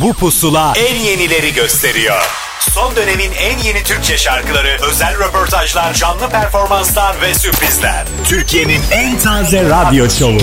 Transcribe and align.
Bu 0.00 0.14
pusula 0.14 0.72
en 0.76 0.96
yenileri 0.96 1.54
gösteriyor. 1.54 2.22
Son 2.60 2.96
dönemin 2.96 3.32
en 3.32 3.58
yeni 3.58 3.82
Türkçe 3.82 4.18
şarkıları, 4.18 4.78
özel 4.90 5.18
röportajlar, 5.18 5.94
canlı 5.94 6.28
performanslar 6.28 7.20
ve 7.20 7.34
sürprizler. 7.34 8.04
Türkiye'nin 8.28 8.80
en 8.90 9.18
taze 9.18 9.62
radyo 9.62 10.10
şovu. 10.10 10.42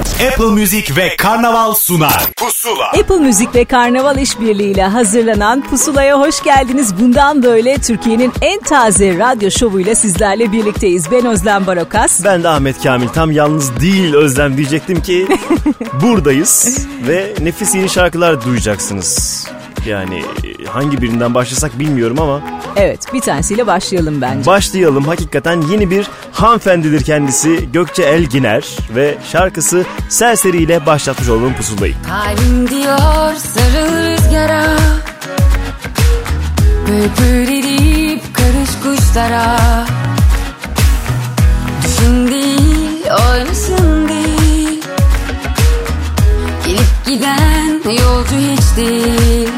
Apple 0.00 0.44
Music 0.60 0.96
ve 0.96 1.16
Karnaval 1.16 1.74
sunar. 1.74 2.26
Pusula. 2.36 2.86
Apple 2.88 3.16
Müzik 3.18 3.54
ve 3.54 3.64
Karnaval 3.64 4.18
işbirliğiyle 4.18 4.82
hazırlanan 4.84 5.62
Pusula'ya 5.70 6.20
hoş 6.20 6.42
geldiniz. 6.42 7.00
Bundan 7.00 7.42
böyle 7.42 7.78
Türkiye'nin 7.78 8.32
en 8.40 8.60
taze 8.60 9.18
radyo 9.18 9.50
şovuyla 9.50 9.94
sizlerle 9.94 10.52
birlikteyiz. 10.52 11.10
Ben 11.10 11.26
Özlem 11.26 11.66
Barokas. 11.66 12.24
Ben 12.24 12.42
de 12.42 12.48
Ahmet 12.48 12.82
Kamil. 12.82 13.08
Tam 13.08 13.30
yalnız 13.32 13.80
değil 13.80 14.14
Özlem 14.14 14.56
diyecektim 14.56 15.02
ki 15.02 15.26
buradayız 16.02 16.86
ve 17.08 17.34
nefis 17.42 17.74
yeni 17.74 17.88
şarkılar 17.88 18.44
duyacaksınız. 18.44 19.46
Yani 19.86 20.22
hangi 20.68 21.02
birinden 21.02 21.34
başlasak 21.34 21.78
bilmiyorum 21.78 22.20
ama 22.20 22.40
Evet 22.76 23.00
bir 23.12 23.20
tanesiyle 23.20 23.66
başlayalım 23.66 24.20
bence. 24.20 24.46
başlayalım. 24.46 25.04
Hakikaten 25.04 25.60
yeni 25.60 25.90
bir 25.90 26.06
hanımefendidir 26.32 27.04
kendisi 27.04 27.72
Gökçe 27.72 28.02
Elginer 28.02 28.64
ve 28.96 29.14
şarkısı 29.32 29.84
Serseri 30.08 30.56
ile 30.56 30.86
başlatmış 30.86 31.28
olduğum 31.28 31.52
pusulayı. 31.52 31.94
Kalbim 32.08 32.68
diyor 32.70 33.34
sarıl 33.34 33.96
rüzgara. 33.96 34.64
Bülbül 36.86 37.48
edip 37.48 38.22
karış 38.34 38.70
kuşlara. 38.82 39.56
Düşün 41.84 42.28
değil 42.28 43.04
oynasın 43.30 44.08
değil. 44.08 44.82
Gelip 46.66 47.06
giden 47.06 47.92
yolcu 47.92 48.36
hiç 48.36 48.76
değil 48.76 49.48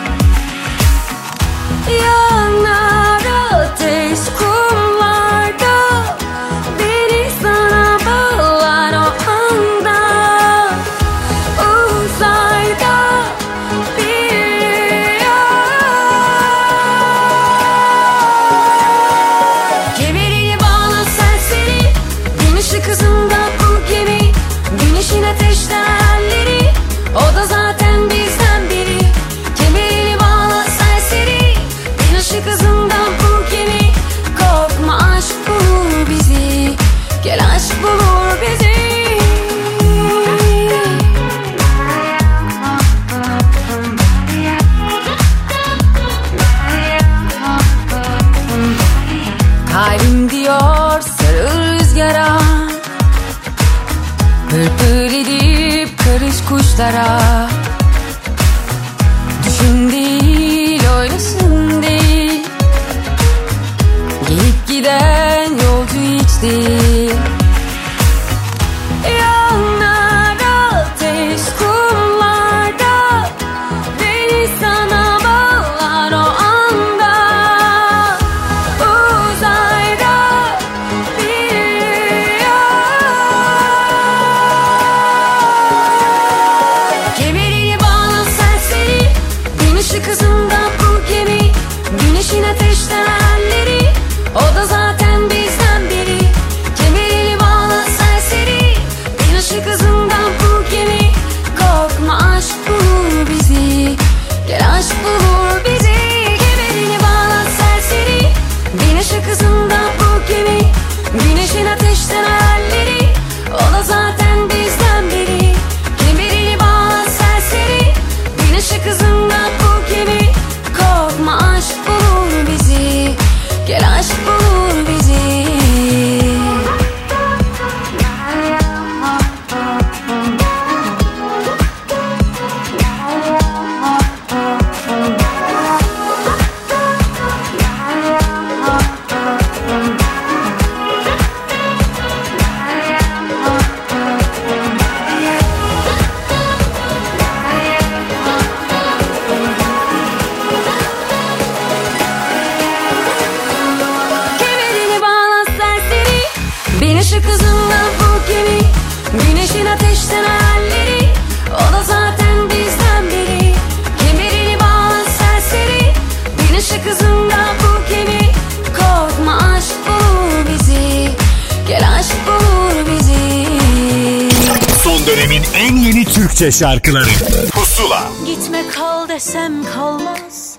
Türkçe 176.48 176.64
şarkıları. 176.64 177.08
Pusula. 177.52 178.02
Gitme 178.26 178.68
kal 178.68 179.08
desem 179.08 179.52
kalmaz 179.74 180.56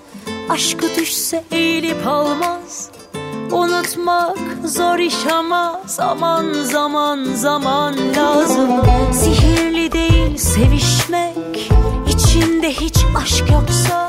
Aşkı 0.50 0.96
düşse 0.96 1.44
eğilip 1.52 2.08
almaz 2.08 2.90
Unutmak 3.52 4.38
zor 4.66 5.00
iş 5.00 5.28
ama 5.34 5.82
Zaman 5.86 6.54
zaman 6.64 7.24
zaman 7.36 7.96
lazım 8.16 8.70
Sihirli 9.14 9.92
değil 9.92 10.38
sevişmek 10.38 11.72
İçinde 12.10 12.70
hiç 12.72 12.98
aşk 13.24 13.44
yoksa 13.52 14.09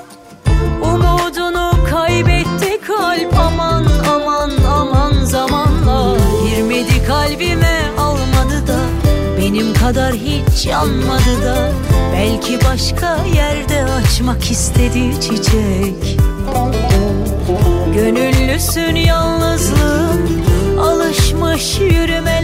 kadar 9.81 10.15
hiç 10.15 10.67
yanmadı 10.67 11.43
da 11.45 11.73
Belki 12.13 12.59
başka 12.65 13.19
yerde 13.35 13.85
açmak 13.85 14.51
istedi 14.51 15.21
çiçek. 15.21 16.19
Gönüllüsün 17.95 18.95
yalnızlığın 18.95 20.43
Alışmış 20.81 21.81
yürümelere 21.81 22.40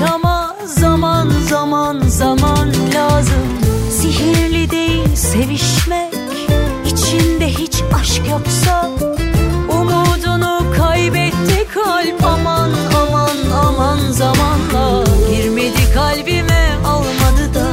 Yaşama 0.00 0.56
zaman 0.66 1.28
zaman 1.48 2.00
zaman 2.00 2.68
lazım. 2.94 3.46
Sihirli 3.90 4.70
değil 4.70 5.14
sevişmek. 5.14 6.14
İçinde 6.86 7.48
hiç 7.48 7.82
aşk 8.00 8.22
yoksa 8.30 8.90
Umudunu 9.68 10.72
kaybetti 10.78 11.66
kalp. 11.74 12.24
Aman 12.24 12.70
aman 12.96 13.36
aman 13.64 13.98
zamanla 14.10 15.04
Girmedi 15.30 15.92
kalbime 15.94 16.70
almadı 16.86 17.54
da 17.54 17.66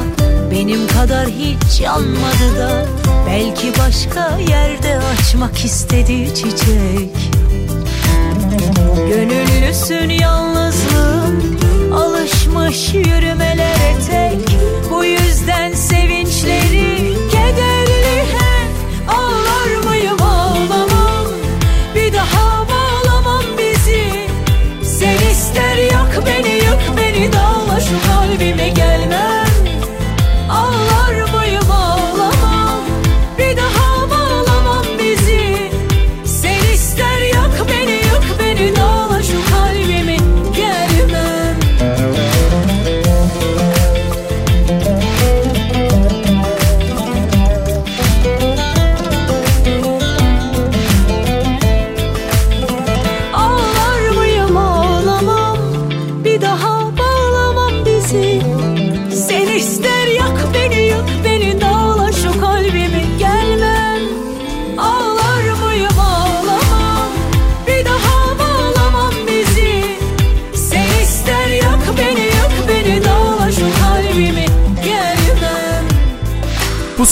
Benim 0.51 0.88
kadar 0.88 1.27
hiç 1.27 1.81
yanmadı 1.81 2.57
da. 2.59 2.85
Belki 3.27 3.73
başka 3.79 4.38
yerde 4.38 5.00
açmak 5.00 5.65
istedi 5.65 6.35
çiçek. 6.35 7.31
Gönüllüsün 9.09 10.09
yalnız. 10.09 10.61
Boş 12.71 12.94
yürümeler 12.94 13.95
tek 14.09 14.50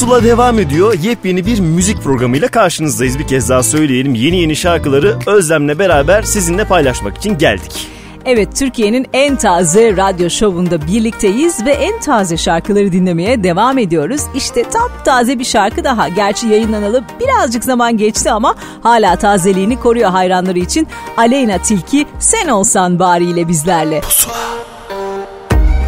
pusula 0.09 0.23
devam 0.23 0.59
ediyor. 0.59 0.93
Yepyeni 0.93 1.45
bir 1.45 1.59
müzik 1.59 2.03
programıyla 2.03 2.47
karşınızdayız. 2.47 3.19
Bir 3.19 3.27
kez 3.27 3.49
daha 3.49 3.63
söyleyelim. 3.63 4.15
Yeni 4.15 4.41
yeni 4.41 4.55
şarkıları 4.55 5.17
Özlem'le 5.25 5.79
beraber 5.79 6.21
sizinle 6.21 6.65
paylaşmak 6.65 7.17
için 7.17 7.37
geldik. 7.37 7.87
Evet 8.25 8.55
Türkiye'nin 8.55 9.07
en 9.13 9.35
taze 9.35 9.97
radyo 9.97 10.29
şovunda 10.29 10.87
birlikteyiz 10.87 11.65
ve 11.65 11.71
en 11.71 11.99
taze 11.99 12.37
şarkıları 12.37 12.91
dinlemeye 12.91 13.43
devam 13.43 13.77
ediyoruz. 13.77 14.21
İşte 14.35 14.63
tam 14.63 14.89
taze 15.05 15.39
bir 15.39 15.45
şarkı 15.45 15.83
daha. 15.83 16.09
Gerçi 16.09 16.47
yayınlanalı 16.47 17.03
birazcık 17.19 17.63
zaman 17.63 17.97
geçti 17.97 18.31
ama 18.31 18.55
hala 18.83 19.15
tazeliğini 19.15 19.79
koruyor 19.79 20.09
hayranları 20.09 20.59
için. 20.59 20.87
Aleyna 21.17 21.57
Tilki 21.57 22.07
Sen 22.19 22.47
Olsan 22.47 22.99
Bari 22.99 23.25
ile 23.25 23.47
bizlerle. 23.47 24.01
Pusula. 24.01 24.33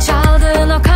Çaldığın 0.08 0.70
o 0.70 0.91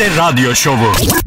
Radyo 0.00 0.54
Şovu. 0.54 1.25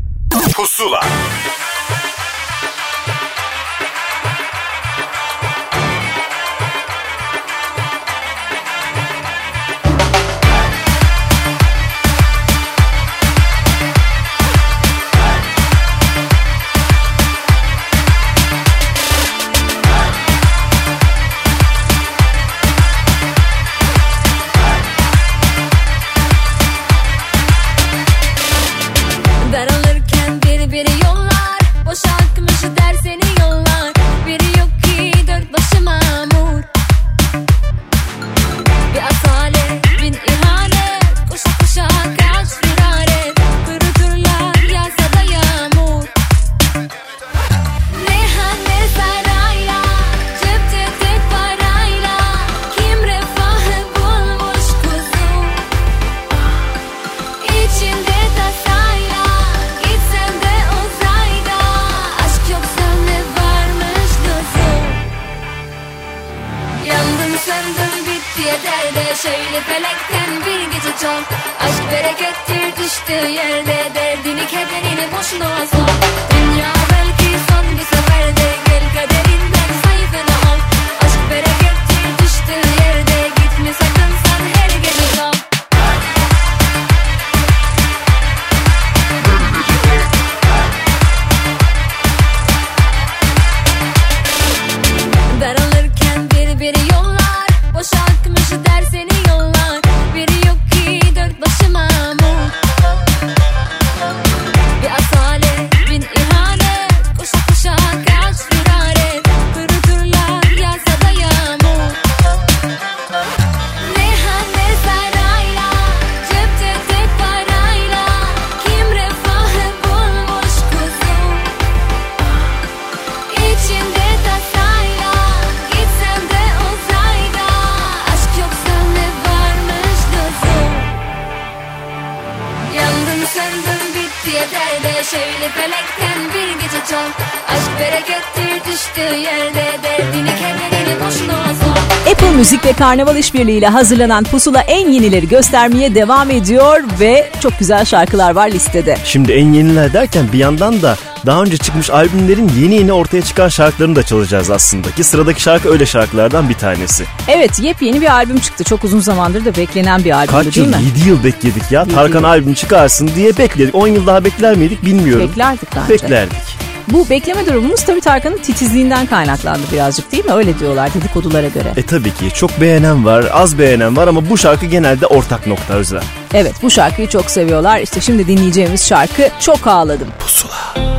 Karnaval 142.89 143.15
İşbirliği 143.15 143.57
ile 143.57 143.67
hazırlanan 143.67 144.23
Pusula 144.23 144.61
en 144.61 144.89
yenileri 144.89 145.27
göstermeye 145.27 145.95
devam 145.95 146.31
ediyor 146.31 146.83
ve 146.99 147.29
çok 147.39 147.59
güzel 147.59 147.85
şarkılar 147.85 148.35
var 148.35 148.51
listede. 148.51 148.97
Şimdi 149.03 149.31
en 149.31 149.53
yeniler 149.53 149.93
derken 149.93 150.25
bir 150.33 150.37
yandan 150.37 150.81
da 150.81 150.97
daha 151.25 151.41
önce 151.43 151.57
çıkmış 151.57 151.89
albümlerin 151.89 152.51
yeni 152.59 152.75
yeni 152.75 152.93
ortaya 152.93 153.21
çıkan 153.21 153.47
şarkılarını 153.47 153.95
da 153.95 154.03
çalacağız 154.03 154.51
aslında. 154.51 154.91
Ki 154.91 155.03
sıradaki 155.03 155.41
şarkı 155.41 155.69
öyle 155.71 155.85
şarkılardan 155.85 156.49
bir 156.49 156.53
tanesi. 156.53 157.05
Evet 157.27 157.59
yepyeni 157.59 158.01
bir 158.01 158.13
albüm 158.13 158.39
çıktı. 158.39 158.63
Çok 158.63 158.83
uzun 158.83 158.99
zamandır 158.99 159.45
da 159.45 159.55
beklenen 159.55 160.03
bir 160.03 160.11
albümdü 160.11 160.43
Kaç 160.45 160.55
değil 160.55 160.67
yıl? 160.67 160.75
mi? 160.75 160.83
7 160.99 161.09
yıl 161.09 161.23
bekledik 161.23 161.71
ya. 161.71 161.85
Tarkan 161.85 162.19
yıl. 162.19 162.27
albüm 162.27 162.53
çıkarsın 162.53 163.11
diye 163.15 163.37
bekledik. 163.37 163.75
10 163.75 163.87
yıl 163.87 164.07
daha 164.07 164.25
bekler 164.25 164.55
miydik 164.55 164.85
bilmiyorum. 164.85 165.29
Beklerdik 165.29 165.69
bence. 165.75 165.93
Beklerdik. 165.93 166.68
Bu 166.91 167.09
bekleme 167.09 167.45
durumumuz 167.45 167.85
tabii 167.85 168.01
Tarkan'ın 168.01 168.37
titizliğinden 168.37 169.05
kaynaklandı 169.05 169.61
birazcık 169.73 170.11
değil 170.11 170.25
mi? 170.25 170.31
Öyle 170.31 170.59
diyorlar 170.59 170.93
dedikodulara 170.93 171.47
göre. 171.47 171.73
E 171.77 171.83
tabii 171.83 172.13
ki 172.13 172.29
çok 172.33 172.61
beğenen 172.61 173.05
var, 173.05 173.25
az 173.33 173.59
beğenen 173.59 173.97
var 173.97 174.07
ama 174.07 174.29
bu 174.29 174.37
şarkı 174.37 174.65
genelde 174.65 175.05
ortak 175.05 175.47
nokta 175.47 175.73
Özlem. 175.73 176.03
Evet 176.33 176.53
bu 176.61 176.69
şarkıyı 176.71 177.07
çok 177.07 177.31
seviyorlar. 177.31 177.79
İşte 177.79 178.01
şimdi 178.01 178.27
dinleyeceğimiz 178.27 178.87
şarkı 178.87 179.29
Çok 179.39 179.67
Ağladım. 179.67 180.07
Pusula. 180.19 180.98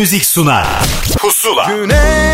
Müzik 0.00 0.26
sunar. 0.26 0.66
Pusula. 1.18 1.64
Güneş 1.64 2.29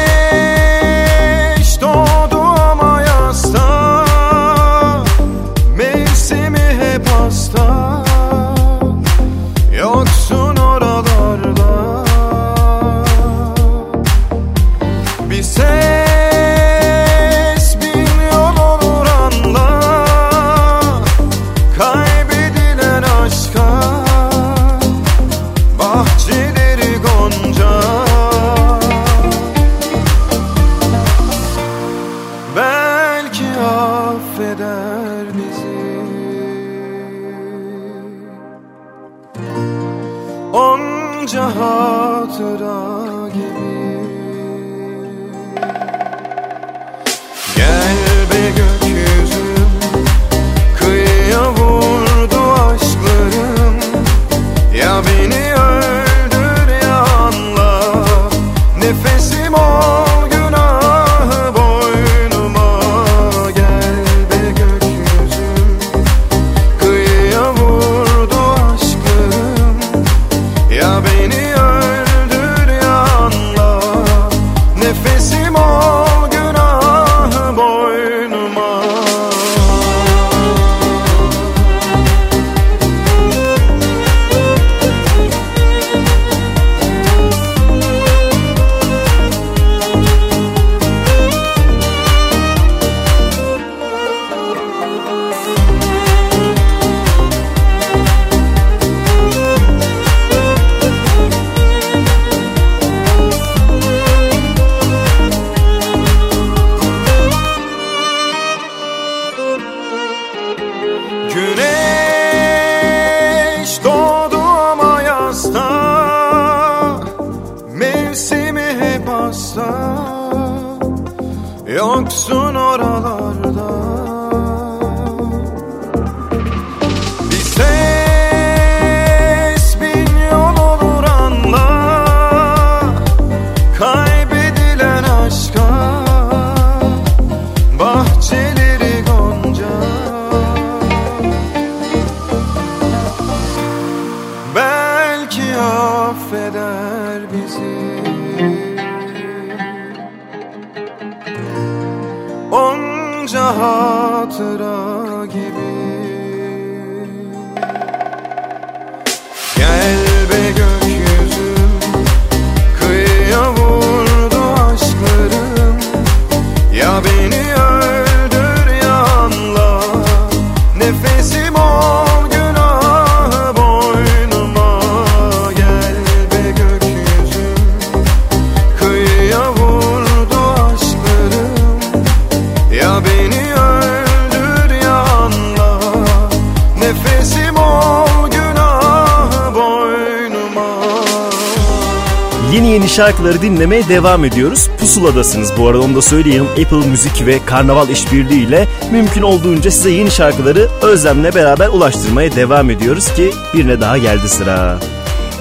şarkıları 192.97 193.43
dinlemeye 193.43 193.89
devam 193.89 194.25
ediyoruz. 194.25 194.71
Pusuladasınız 194.81 195.53
bu 195.59 195.69
arada 195.69 195.83
onu 195.83 195.95
da 195.95 196.03
söyleyelim. 196.03 196.47
Apple 196.47 196.89
Müzik 196.91 197.27
ve 197.27 197.39
Karnaval 197.47 197.89
işbirliği 197.89 198.47
ile 198.47 198.69
mümkün 198.91 199.23
olduğunca 199.23 199.71
size 199.71 199.91
yeni 199.91 200.11
şarkıları 200.11 200.69
Özlem'le 200.83 201.35
beraber 201.35 201.69
ulaştırmaya 201.69 202.37
devam 202.37 202.71
ediyoruz 202.71 203.15
ki 203.15 203.31
birine 203.55 203.81
daha 203.81 203.99
geldi 203.99 204.29
sıra. 204.29 204.79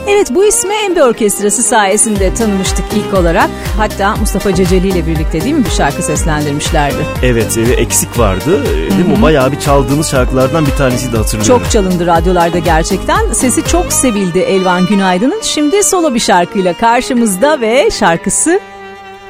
Evet 0.08 0.28
bu 0.36 0.46
ismi 0.46 0.74
Embe 0.74 1.04
Orkestrası 1.04 1.64
sayesinde 1.64 2.34
tanımıştık 2.34 2.86
ilk 2.96 3.14
olarak. 3.14 3.50
Hatta 3.78 4.16
Mustafa 4.16 4.56
Ceceli 4.56 4.88
ile 4.88 5.08
birlikte 5.08 5.42
değil 5.42 5.56
mi 5.56 5.66
bir 5.66 5.70
şarkı 5.70 6.02
seslendirmişlerdi. 6.04 6.96
Evet 7.24 7.58
ve 7.58 7.74
eksik 7.74 8.20
vardı. 8.20 8.64
Ee, 8.64 8.76
Değil 8.76 9.06
mi? 9.06 9.22
Bayağı 9.22 9.52
bir 9.52 9.60
çaldığımız 9.60 10.12
şarkılardan 10.12 10.66
bir 10.66 10.72
tanesi 10.72 11.14
de 11.14 11.18
hatırlıyorum. 11.18 11.58
Çok 11.64 11.72
çalındı 11.72 12.06
radyolarda 12.08 12.60
gerçekten. 12.60 13.34
Sesi 13.34 13.68
çok 13.68 13.94
sevildi 13.94 14.40
Elvan 14.40 14.88
Günaydın'ın. 14.88 15.42
Şimdi 15.42 15.84
solo 15.84 16.14
bir 16.14 16.20
şarkıyla 16.20 16.74
karşımızda 16.74 17.62
ve 17.62 17.92
şarkısı 17.92 18.60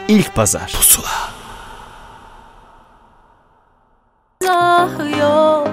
İlk 0.08 0.36
pazar. 0.36 0.74
Pusula. 0.78 1.08
Ah 4.50 4.90
yok 5.20 5.68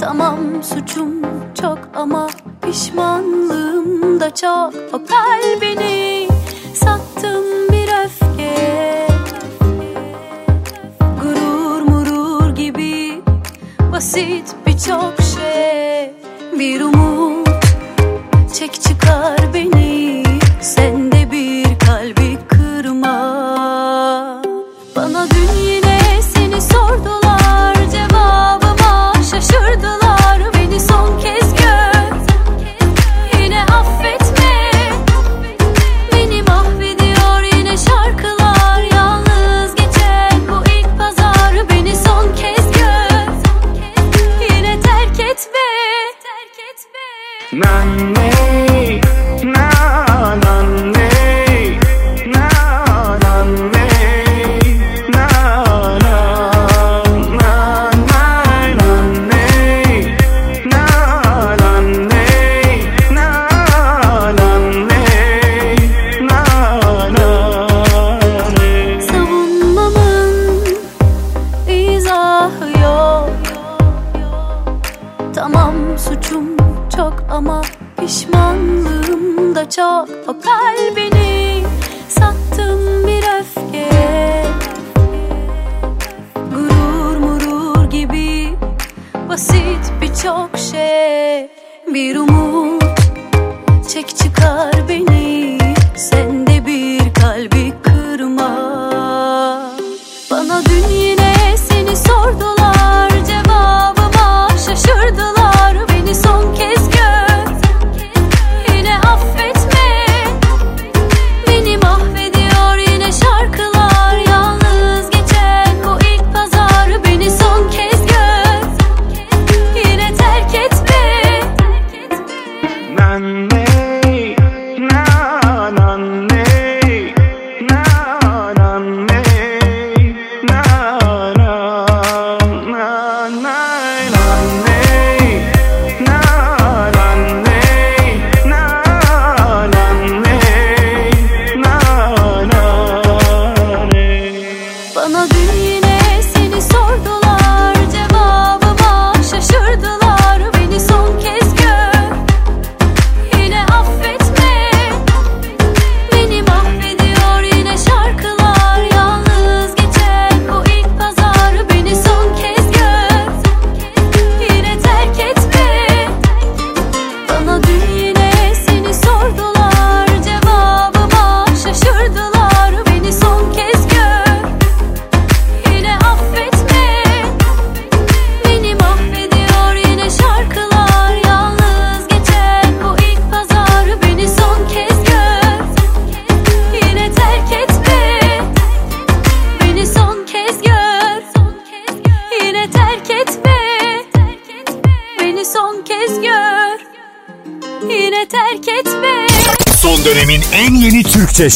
Tamam 0.00 0.36
suçum 0.62 1.10
çok 1.60 1.78
ama 1.94 2.28
pişmanlığım 2.62 4.20
da 4.20 4.34
çok 4.34 4.74
O 4.92 5.00
kalbini 5.06 6.28
sattım 6.74 7.44
bir 7.72 8.04
öfke. 8.04 9.06
Gurur 11.22 11.82
murur 11.82 12.54
gibi 12.54 13.22
basit 13.92 14.54
birçok 14.66 15.14
şey. 15.34 16.12
Bir 16.58 16.80
umut 16.80 17.48
çek 18.54 18.72
çıkar 18.82 19.41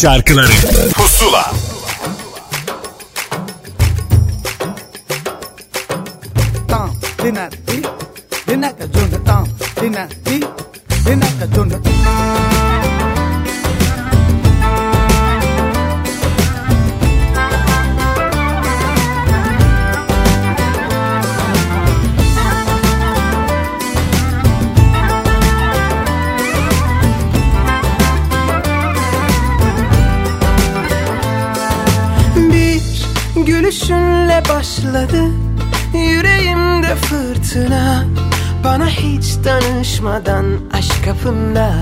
şarkıları 0.01 0.86
başladı 34.49 35.31
Yüreğimde 35.95 36.95
fırtına. 36.95 38.05
Bana 38.65 38.87
hiç 38.87 39.25
danışmadan 39.45 40.45
aşk 40.73 41.05
kapında. 41.05 41.73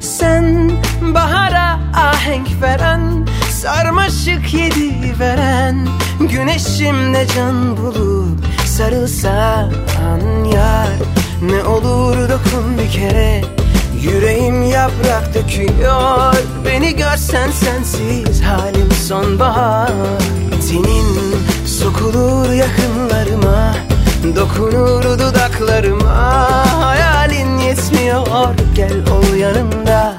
Sen 0.00 0.70
bahara 1.14 1.80
ahenk 1.94 2.48
veren 2.62 3.26
Sarmaşık 3.50 4.54
yedi 4.54 5.18
veren. 5.20 5.88
Güneşimle 6.20 7.26
can 7.26 7.76
bulup 7.76 8.46
sarılsan 8.64 9.72
yar 10.54 10.88
Ne 11.42 11.64
olur 11.64 12.16
dokun 12.16 12.78
bir 12.78 12.90
kere. 12.90 13.44
Yüreğim 14.02 14.62
yaprak 14.62 15.34
döküyor 15.34 16.34
Beni 16.64 16.96
görsen 16.96 17.50
sensiz 17.50 18.42
halim 18.42 18.90
sonbahar. 18.90 19.92
Senin 20.60 21.21
sokulur 21.82 22.52
yakınlarıma 22.52 23.74
Dokunur 24.36 25.02
dudaklarıma. 25.18 26.14
Hayalin 26.84 27.58
yetmiyor 27.58 28.54
gel 28.74 28.92
ol 29.12 29.34
yanımda. 29.34 30.16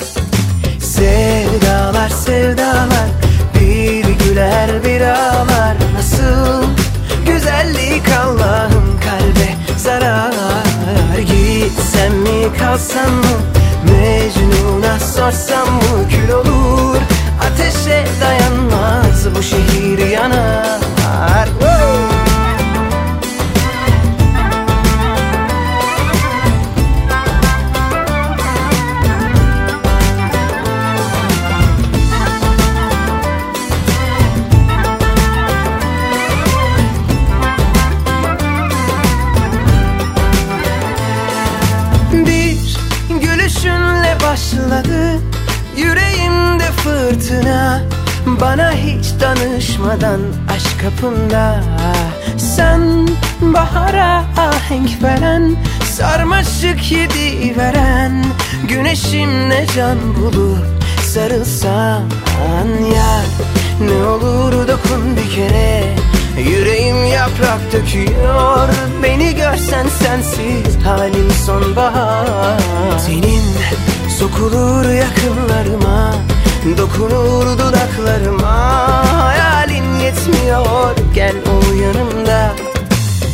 Sevdalar 0.79 2.09
sevdalar 2.09 3.09
Bir 3.55 4.05
güler 4.05 4.83
bir 4.83 5.01
ağlar. 5.01 5.77
Nasıl 5.95 6.63
güzellik 7.25 8.09
Allah'ım 8.09 8.99
kalbe 8.99 9.77
zarar? 9.77 10.33
Gitsem 11.17 12.13
mi 12.13 12.57
kalsam 12.59 13.11
mı? 13.11 13.37
Mecnun'a 13.83 14.99
sorsam 14.99 15.73
mı? 15.73 16.09
Kül 16.09 16.33
olur 16.33 16.97
Ateşe 17.41 18.05
dayanmaz 18.21 19.35
bu 19.35 19.43
şehir 19.43 20.11
yanar 20.11 20.82
Bir 42.25 42.77
gülüşünle 43.21 44.17
başladı 44.23 45.19
Yüreğimde 45.77 46.63
fırtına. 46.63 47.81
Bana 48.41 48.71
hiç 48.71 49.05
danışmadan 49.21 50.19
aşk 50.83 51.01
kapımda. 51.01 51.63
Sen 52.37 53.07
bahara 53.41 54.23
ahenk 54.37 55.03
veren 55.03 55.55
Sarmaşık 55.83 56.91
yedi 56.91 57.57
veren. 57.57 58.25
Güneşimle 58.67 59.65
can 59.75 59.97
bulup 60.15 60.65
sarılsan 61.01 62.03
yar. 62.95 63.25
Ne 63.79 64.05
olur 64.05 64.67
dokun 64.67 65.17
bir 65.17 65.35
kere 65.35 65.83
Yüreğim 66.37 67.05
yaprak 67.05 67.59
döküyor. 67.73 68.69
Beni 69.03 69.35
görsen 69.35 69.87
sensiz 69.87 70.85
halim 70.85 71.31
sonbahar. 71.45 72.59
Senin 72.99 73.43
sokulur 74.19 74.89
yakınlarıma 74.89 76.13
Dokunur 76.77 77.57
dudaklarıma. 77.57 78.53
Hayalin 79.23 79.52
yetmiyor. 80.03 80.95
Gel 81.15 81.35
ol 81.35 81.75
yanımda. 81.81 82.55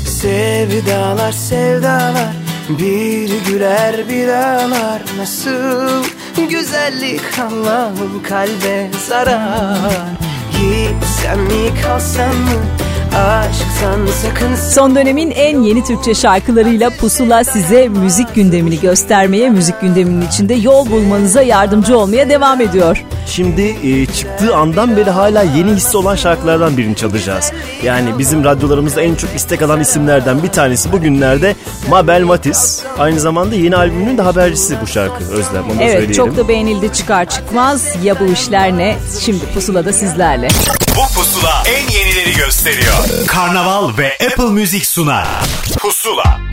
Sevdalar 0.06 1.32
sevdalar. 1.32 2.34
Bir 2.70 3.46
güler 3.46 4.10
bir 4.10 4.28
ağlar. 4.28 5.02
Nasıl 5.18 6.04
güzellik 6.50 7.40
Allah'ım 7.40 8.24
kalbe 8.24 8.90
zarar? 9.08 10.20
Gitsem 10.52 11.40
mi 11.40 11.82
kalsam 11.84 12.36
mı? 12.36 12.60
Sakın 13.12 13.69
Son 14.74 14.96
dönemin 14.96 15.32
en 15.32 15.62
yeni 15.62 15.84
Türkçe 15.84 16.14
şarkılarıyla 16.16 16.90
Pusula 16.90 17.44
size 17.44 17.88
müzik 17.88 18.36
gündemini 18.36 18.80
göstermeye, 18.80 19.50
müzik 19.50 19.82
gündeminin 19.82 20.28
içinde 20.28 20.54
yol 20.54 20.90
bulmanıza 20.90 21.42
yardımcı 21.42 21.98
olmaya 21.98 22.30
devam 22.30 22.62
ediyor. 22.62 23.04
Şimdi 23.28 23.62
e, 23.62 24.06
çıktığı 24.06 24.56
andan 24.56 24.98
beri 24.98 25.10
hala 25.10 25.44
yeni 25.44 25.72
hissi 25.74 25.98
olan 25.98 26.16
şarkılardan 26.16 26.78
birini 26.78 26.96
çalacağız. 26.96 27.52
Yani 27.84 28.18
bizim 28.18 28.44
radyolarımızda 28.44 29.02
en 29.02 29.16
çok 29.16 29.30
istek 29.36 29.62
alan 29.62 29.80
isimlerden 29.80 30.44
bir 30.44 30.50
tanesi 30.50 30.92
bugünlerde 30.92 31.56
Mabel 31.90 32.22
Matiz. 32.24 32.84
Aynı 33.00 33.20
zamanda 33.20 33.56
yeni 33.56 33.76
albümünün 33.76 34.18
de 34.18 34.22
habercisi 34.22 34.78
bu 34.82 34.88
şarkı 34.88 35.24
Özlem 35.24 35.64
onu 35.64 35.82
Evet 35.82 35.92
söyleyelim. 35.92 36.16
çok 36.16 36.38
da 36.38 36.48
beğenildi 36.48 36.94
çıkar 36.94 37.30
çıkmaz. 37.30 37.84
Ya 38.04 38.20
bu 38.20 38.26
işler 38.26 38.78
ne? 38.78 38.96
Şimdi 39.20 39.46
Pusula'da 39.54 39.94
sizlerle. 39.94 40.48
Bu 40.96 41.14
pusula 41.16 41.64
en 41.68 41.94
yenileri 41.94 42.36
gösteriyor. 42.38 43.28
Karnaval 43.28 43.69
ve 43.78 44.18
Apple 44.32 44.52
Music 44.52 44.86
sunar. 44.86 45.28
Pusula. 45.82 46.49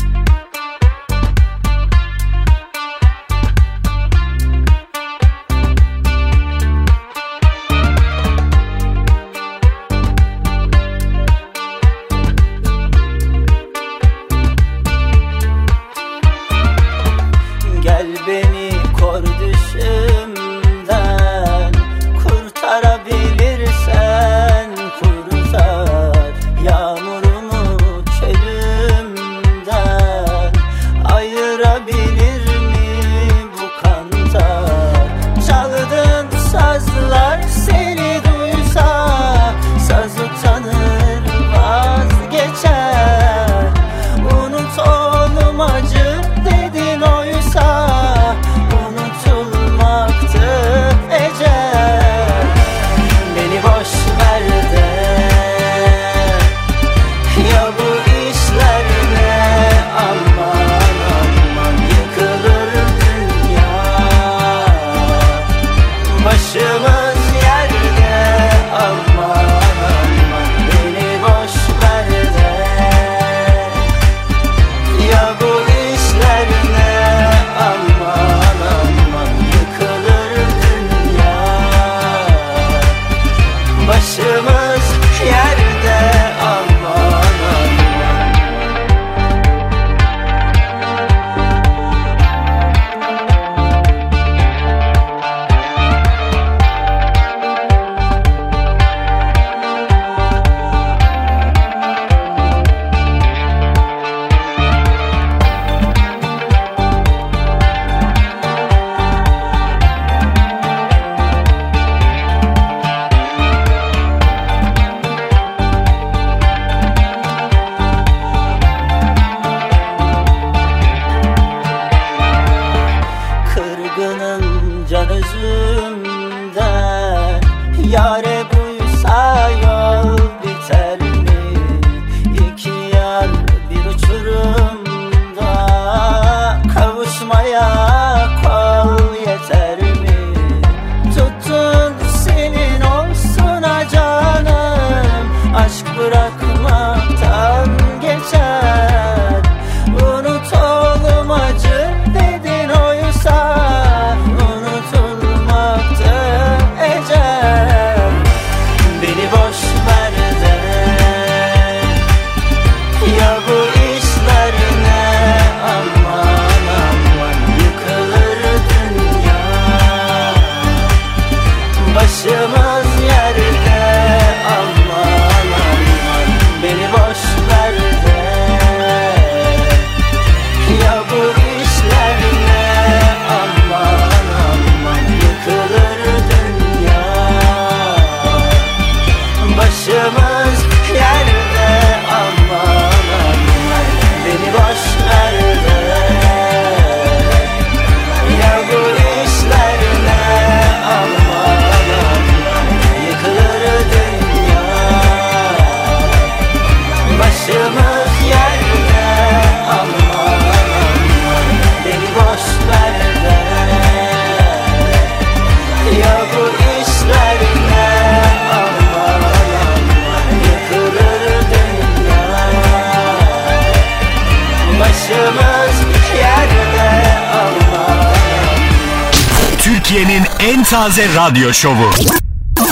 En 230.87 230.91
taze 230.91 231.05
radyo 231.17 231.53
şovu. 231.53 231.91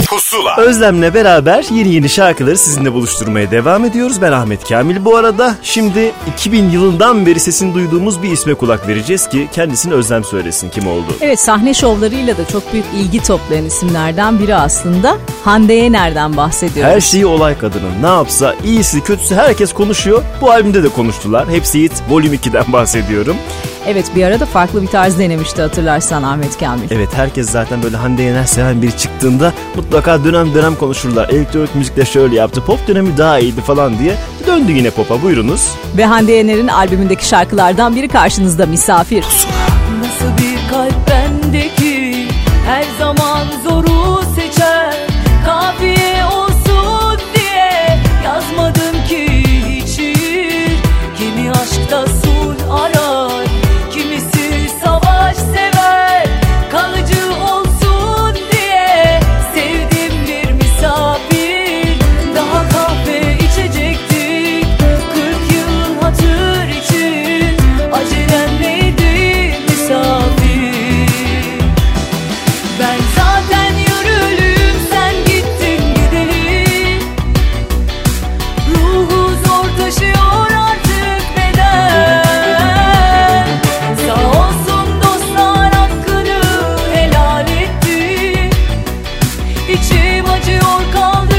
Pusula. 0.09 0.57
Özlem'le 0.57 1.14
beraber 1.14 1.64
yeni 1.70 1.94
yeni 1.94 2.09
şarkıları 2.09 2.59
sizinle 2.59 2.92
buluşturmaya 2.92 3.50
devam 3.50 3.85
ediyoruz. 3.85 4.22
Ben 4.22 4.33
Ahmet 4.33 4.68
Kamil. 4.68 5.05
Bu 5.05 5.16
arada 5.16 5.55
şimdi 5.62 6.12
2000 6.33 6.70
yılından 6.70 7.27
beri 7.27 7.40
sesini 7.40 7.74
duyduğumuz 7.74 8.22
bir 8.22 8.31
isme 8.31 8.55
kulak 8.55 8.88
vereceğiz 8.88 9.29
ki 9.29 9.48
kendisini 9.53 9.94
Özlem 9.94 10.24
söylesin 10.24 10.70
kim 10.70 10.87
oldu. 10.87 11.16
Evet 11.20 11.40
sahne 11.40 11.74
şovlarıyla 11.74 12.37
da 12.38 12.48
çok 12.48 12.72
büyük 12.72 12.87
ilgi 12.96 13.22
toplayan 13.22 13.64
isimlerden 13.64 14.38
biri 14.38 14.55
aslında. 14.55 15.16
Hande 15.44 15.72
Yener'den 15.72 16.37
bahsediyoruz. 16.37 16.94
Her 16.94 17.00
şeyi 17.00 17.27
olay 17.27 17.59
kadının. 17.59 18.03
Ne 18.03 18.07
yapsa 18.07 18.55
iyisi 18.64 19.00
kötüsü 19.00 19.35
herkes 19.35 19.72
konuşuyor. 19.72 20.22
Bu 20.40 20.50
albümde 20.50 20.83
de 20.83 20.88
konuştular. 20.88 21.48
Hepsi 21.48 21.83
Hit 21.83 21.92
Volume 22.09 22.37
2'den 22.37 22.72
bahsediyorum. 22.72 23.37
Evet 23.87 24.07
bir 24.16 24.25
arada 24.25 24.47
farklı 24.47 24.83
bir 24.83 24.87
tarz 24.87 25.18
denemişti 25.18 25.62
hatırlarsan 25.62 26.23
Ahmet 26.23 26.59
Kamil. 26.59 26.90
Evet 26.90 27.09
herkes 27.14 27.51
zaten 27.51 27.83
böyle 27.83 27.97
Hande 27.97 28.23
Yener 28.23 28.44
seven 28.44 28.83
biri 28.83 28.97
çıktığında 28.97 29.53
mutlaka 29.77 30.25
dönem 30.25 30.55
dönem 30.55 30.75
konuşurlar. 30.75 31.29
Elektronik 31.29 31.75
müzikte 31.75 32.05
şöyle 32.05 32.37
yaptı, 32.37 32.64
pop 32.64 32.88
dönemi 32.88 33.18
daha 33.18 33.38
iyiydi 33.38 33.61
falan 33.61 33.99
diye. 33.99 34.14
Döndü 34.47 34.73
yine 34.73 34.90
pop'a 34.90 35.23
buyurunuz. 35.23 35.70
Ve 35.97 36.05
Hande 36.05 36.33
Yener'in 36.33 36.68
albümündeki 36.68 37.29
şarkılardan 37.29 37.97
biri 37.97 38.09
karşınızda 38.09 38.66
Misafir. 38.66 39.25
Nasıl 39.25 39.49
İçim 89.85 90.25
acıyor 90.31 90.92
kaldım 90.92 91.34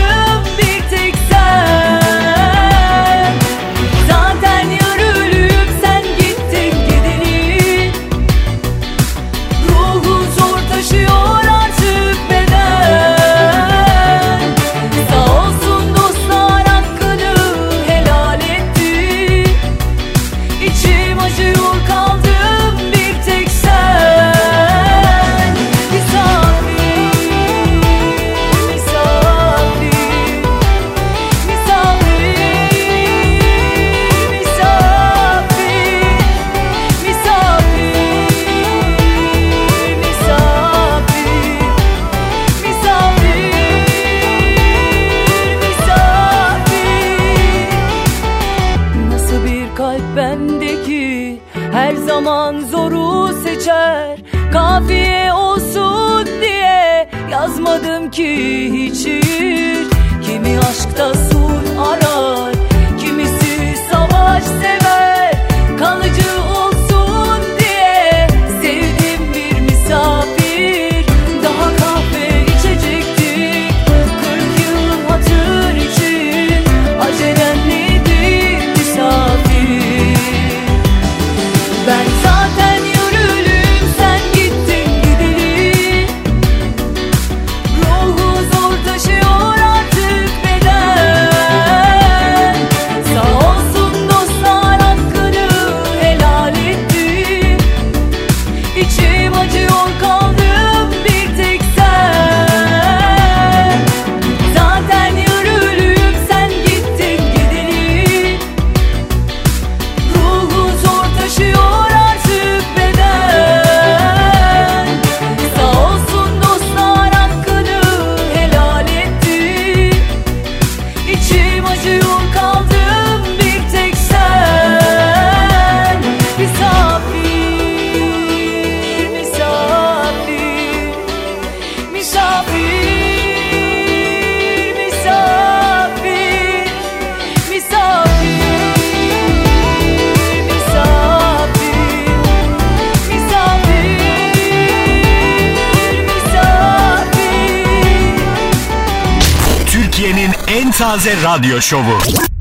taze 151.35 151.61
radyo 151.61 152.34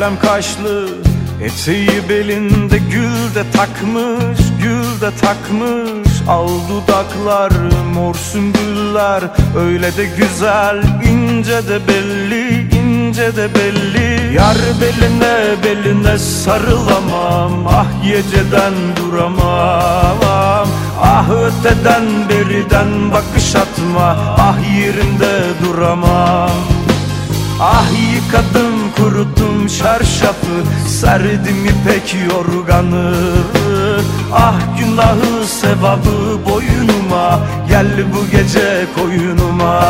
kalem 0.00 0.18
kaşlı 0.18 0.88
Eteği 1.42 2.08
belinde 2.08 2.78
gül 2.78 3.34
de 3.34 3.50
takmış 3.52 4.38
Gül 4.62 5.00
de 5.00 5.10
takmış. 5.20 6.08
Al 6.28 6.48
dudaklar 6.68 7.52
mor 7.94 8.14
sümbüller 8.14 9.22
Öyle 9.56 9.96
de 9.96 10.04
güzel 10.04 10.82
ince 11.04 11.68
de 11.68 11.88
belli 11.88 12.68
ince 12.78 13.36
de 13.36 13.54
belli. 13.54 14.34
Yar 14.34 14.56
beline 14.80 15.64
beline 15.64 16.18
sarılamam 16.18 17.66
Ah 17.66 18.04
yeceden 18.04 18.74
duramam. 18.96 20.68
Ah 21.02 21.30
öteden 21.30 22.04
beriden 22.28 23.12
bakış 23.12 23.56
atma 23.56 24.36
Ah 24.38 24.56
yerinde 24.78 25.40
duramam 25.64 26.79
Ah 27.62 27.86
yıkadım 28.14 28.92
kuruttum 28.96 29.66
çarşafı 29.66 30.64
Serdim 30.88 31.64
ipek 31.64 32.16
yorganı. 32.30 33.14
Ah 34.32 34.60
günahı 34.78 35.46
sevabı 35.46 36.44
boynuma 36.50 37.40
Gel 37.68 37.86
bu 38.14 38.30
gece 38.36 38.86
koyunuma 38.96 39.80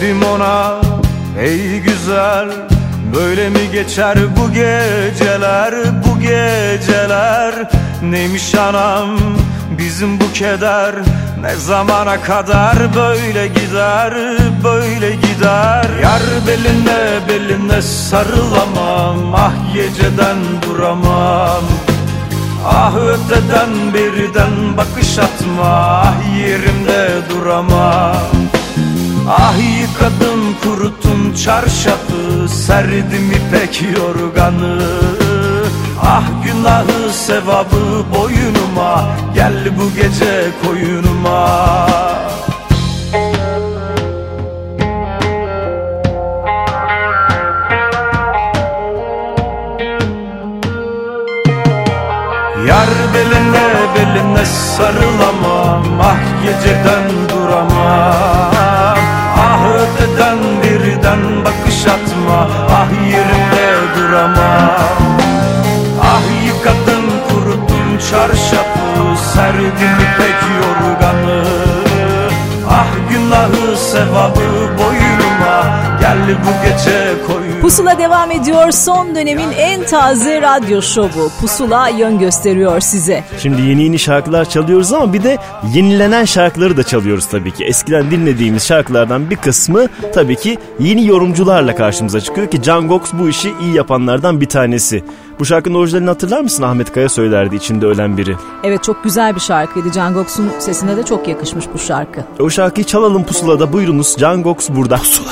Dedim 0.00 0.22
ona 0.22 0.74
ey 1.40 1.80
güzel 1.80 2.48
Böyle 3.16 3.48
mi 3.48 3.70
geçer 3.72 4.18
bu 4.36 4.52
geceler 4.52 5.74
bu 6.04 6.20
geceler? 6.20 7.54
Neymiş 8.02 8.54
anam 8.54 9.18
bizim 9.78 10.20
bu 10.20 10.32
keder 10.32 10.94
Ne 11.40 11.54
zamana 11.56 12.20
kadar 12.20 12.94
böyle 12.94 13.46
gider 13.46 14.14
böyle 14.64 15.10
gider? 15.10 15.86
Yar 16.02 16.22
beline 16.46 17.28
beline 17.28 17.82
sarılamam 17.82 19.34
Ah 19.34 19.74
geceden 19.74 20.36
duramam. 20.62 21.64
Ah 22.66 22.94
öteden 22.96 23.94
birden 23.94 24.76
bakış 24.76 25.18
atma 25.18 25.66
Ah 25.68 26.38
yerimde 26.38 27.08
duramam 27.30 28.45
Ah 29.28 29.54
yıkadım 29.80 30.54
kurutun 30.62 31.34
çarşafı 31.44 32.48
Serdim 32.48 33.30
ipek 33.30 33.82
yorganı. 33.98 34.78
Ah 36.02 36.24
günahı 36.44 37.12
sevabı 37.12 38.04
boynuma 38.14 39.08
Gel 39.34 39.78
bu 39.78 39.96
gece 39.96 40.50
koyunuma. 40.66 41.86
Yar 52.68 52.88
beline 53.14 53.66
beline 53.94 54.44
sarılamam 54.44 55.82
Ah 56.00 56.44
geceden 56.44 57.10
duramam 57.28 58.35
Öteden 59.86 60.38
birden 60.62 61.44
bakış 61.44 61.86
atma 61.86 62.48
Ah 62.70 62.90
yerimde 63.10 63.68
duramam 63.96 65.18
Ah 66.02 66.46
yıkadın 66.46 67.04
kurutun 67.28 67.98
çarşafı 68.10 68.76
Serdim 69.34 69.96
ipek 70.06 70.40
yorganı. 70.60 71.44
Ah 72.70 72.86
günahı 73.10 73.76
sevabı 73.76 74.78
boynuma 74.78 75.80
Gel 76.00 76.18
bu 76.28 76.64
gece 76.64 77.14
koy 77.26 77.35
Pusula 77.66 77.98
devam 77.98 78.30
ediyor. 78.30 78.70
Son 78.70 79.14
dönemin 79.14 79.52
en 79.58 79.84
taze 79.84 80.42
radyo 80.42 80.82
şovu. 80.82 81.30
Pusula 81.40 81.88
yön 81.88 82.18
gösteriyor 82.18 82.80
size. 82.80 83.24
Şimdi 83.38 83.62
yeni 83.62 83.82
yeni 83.82 83.98
şarkılar 83.98 84.48
çalıyoruz 84.48 84.92
ama 84.92 85.12
bir 85.12 85.22
de 85.22 85.38
yenilenen 85.74 86.24
şarkıları 86.24 86.76
da 86.76 86.82
çalıyoruz 86.82 87.26
tabii 87.26 87.52
ki. 87.52 87.64
Eskiden 87.64 88.10
dinlediğimiz 88.10 88.66
şarkılardan 88.66 89.30
bir 89.30 89.36
kısmı 89.36 89.86
tabii 90.14 90.36
ki 90.36 90.58
yeni 90.80 91.06
yorumcularla 91.06 91.76
karşımıza 91.76 92.20
çıkıyor 92.20 92.50
ki 92.50 92.62
Can 92.62 92.88
Gox 92.88 93.02
bu 93.12 93.28
işi 93.28 93.54
iyi 93.60 93.74
yapanlardan 93.74 94.40
bir 94.40 94.48
tanesi. 94.48 95.04
Bu 95.38 95.44
şarkının 95.44 95.74
orijinalini 95.74 96.08
hatırlar 96.08 96.40
mısın? 96.40 96.62
Ahmet 96.62 96.92
Kaya 96.92 97.08
söylerdi 97.08 97.56
içinde 97.56 97.86
ölen 97.86 98.16
biri. 98.16 98.36
Evet 98.64 98.84
çok 98.84 99.04
güzel 99.04 99.34
bir 99.34 99.40
şarkıydı. 99.40 99.92
Can 99.92 100.14
Gox'un 100.14 100.50
sesine 100.58 100.96
de 100.96 101.02
çok 101.02 101.28
yakışmış 101.28 101.64
bu 101.74 101.78
şarkı. 101.78 102.24
O 102.40 102.50
şarkıyı 102.50 102.86
çalalım 102.86 103.24
pusulada 103.24 103.72
buyurunuz. 103.72 104.16
Can 104.18 104.42
Gox 104.42 104.70
burada. 104.70 104.96
Pusula. 104.96 105.30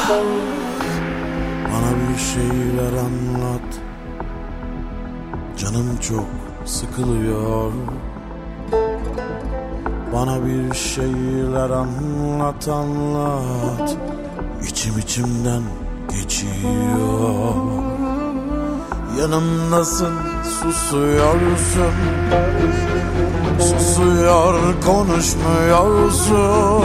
Bana 1.64 1.90
bir 2.08 2.18
şeyler 2.18 2.92
anlat. 2.92 3.70
Canım 5.56 5.96
çok 6.00 6.26
sıkılıyor. 6.64 7.72
Bana 10.12 10.46
bir 10.46 10.74
şeyler 10.74 11.70
anlat 11.70 12.68
anlat. 12.68 13.96
İçim 14.68 14.98
içimden 14.98 15.62
geçiyor. 16.10 17.54
Yanımdasın 19.20 20.14
susuyorsun. 20.44 21.92
Susuyor 23.58 24.54
konuşmuyorsun 24.86 26.84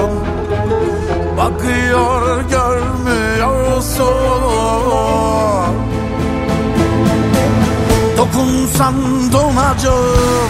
Bakıyor 1.39 2.41
görmüyorsun 2.41 4.03
Dokunsan 8.17 8.95
donacağım 9.31 10.49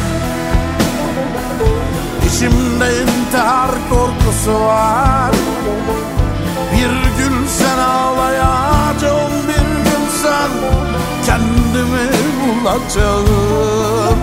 İçimde 2.27 3.01
intihar 3.01 3.71
korkusu 3.89 4.53
var. 4.53 5.31
Bir 6.73 7.23
gün 7.23 7.47
sen 7.47 7.77
ağlayacağım 7.77 9.31
Bir 9.47 9.69
gün 9.83 10.05
sen 10.23 10.51
kendimi 11.25 12.09
bulacağım. 12.41 14.19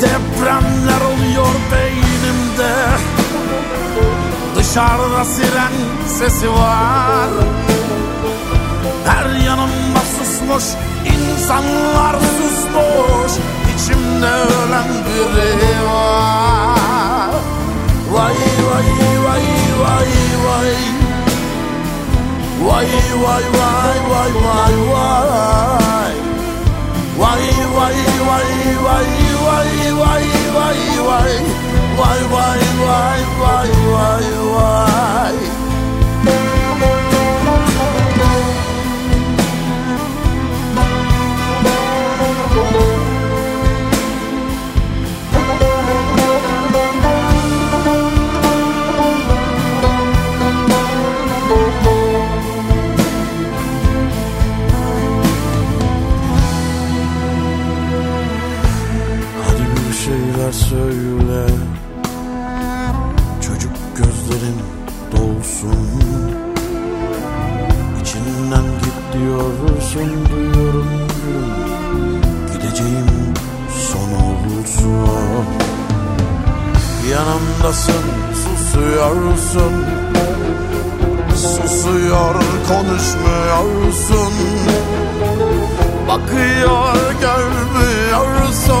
Depremler 0.00 1.00
oluyor 1.00 1.54
beynimde 1.72 2.74
Dışarıda 4.74 5.24
siren 5.24 5.72
sesi 6.06 6.50
var 6.50 7.30
Her 9.06 9.30
yanımda 9.46 10.00
susmuş 10.18 10.64
insanlar 11.14 12.16
susmuş 12.20 13.32
İçimde 13.74 14.26
ölen 14.26 14.88
biri 15.06 15.86
var 15.92 17.34
Vay 18.12 18.34
vay 18.70 18.90
vay 19.26 19.44
vay 19.80 20.08
vay 20.46 20.74
Vay 22.62 22.86
vay 23.24 23.44
vay 23.54 23.94
vay 24.10 24.32
vay 24.44 24.74
vay 24.92 26.14
Vay 27.18 27.46
vay 27.76 27.96
vay 28.28 28.48
vay 28.86 29.06
vay 29.46 29.96
vay 29.98 30.24
vay 30.54 31.06
vay 31.06 31.83
Vay 31.98 32.22
vay 32.32 32.62
vay 32.86 33.20
vay 33.40 33.70
vay 33.92 34.26
vay. 34.54 35.34
Bir 59.88 59.94
şeyler 59.96 60.52
söyle 60.52 61.03
gözlerin 64.44 64.60
dolsun. 65.12 66.02
İçinden 68.02 68.64
git 68.82 69.12
diyorsun 69.12 70.10
duyuyorum 70.30 70.88
Gideceğim 72.52 73.34
son 73.90 74.10
olursun 74.24 75.44
Yanımdasın 77.10 78.04
susuyorsun. 78.34 79.84
Susuyor 81.36 82.34
konuşmuyorsun. 82.68 84.32
Bakıyor 86.08 86.94
görmüyorsun. 87.20 88.74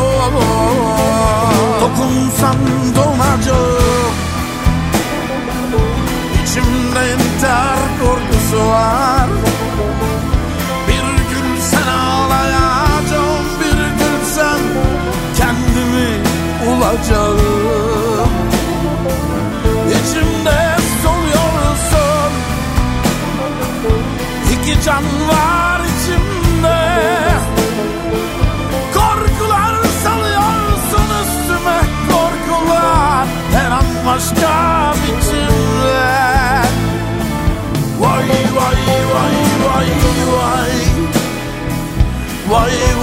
Dokunsan 1.80 2.56
donacağım 2.96 4.13
İntihar 6.94 7.78
korkusu 8.00 8.68
var. 8.68 9.28
Bir 10.88 11.06
gün 11.30 11.60
sen 11.60 11.88
ağlayacağım 11.88 13.46
Bir 13.60 13.76
gün 13.76 14.24
sen 14.34 14.60
kendimi 15.38 16.08
bulacağım 16.66 17.43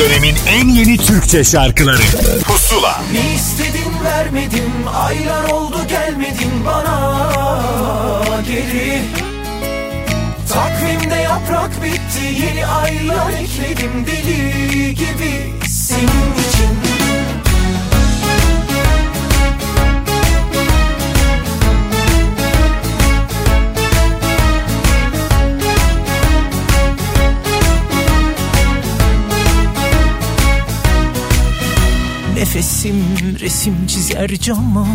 Dönemin 0.00 0.36
en 0.48 0.68
yeni 0.68 0.96
Türkçe 0.96 1.44
şarkıları. 1.44 2.02
Pusula. 2.44 3.02
Ne 3.12 3.34
istedin 3.34 4.04
vermedim 4.04 4.72
Aylar 4.94 5.44
oldu 5.44 5.78
gelmedin 5.88 6.64
bana. 6.66 7.22
Geri. 8.46 9.02
Takvimde 10.52 11.14
yaprak 11.14 11.82
bitti 11.82 12.42
Yeni 12.46 12.66
aylar 12.66 13.32
ekledim 13.32 14.06
deli 14.06 14.94
gibi 14.94 15.52
Senin 15.68 16.32
için 16.48 16.89
Nefesim 32.50 33.04
resim 33.40 33.86
çizer 33.86 34.28
cama. 34.28 34.86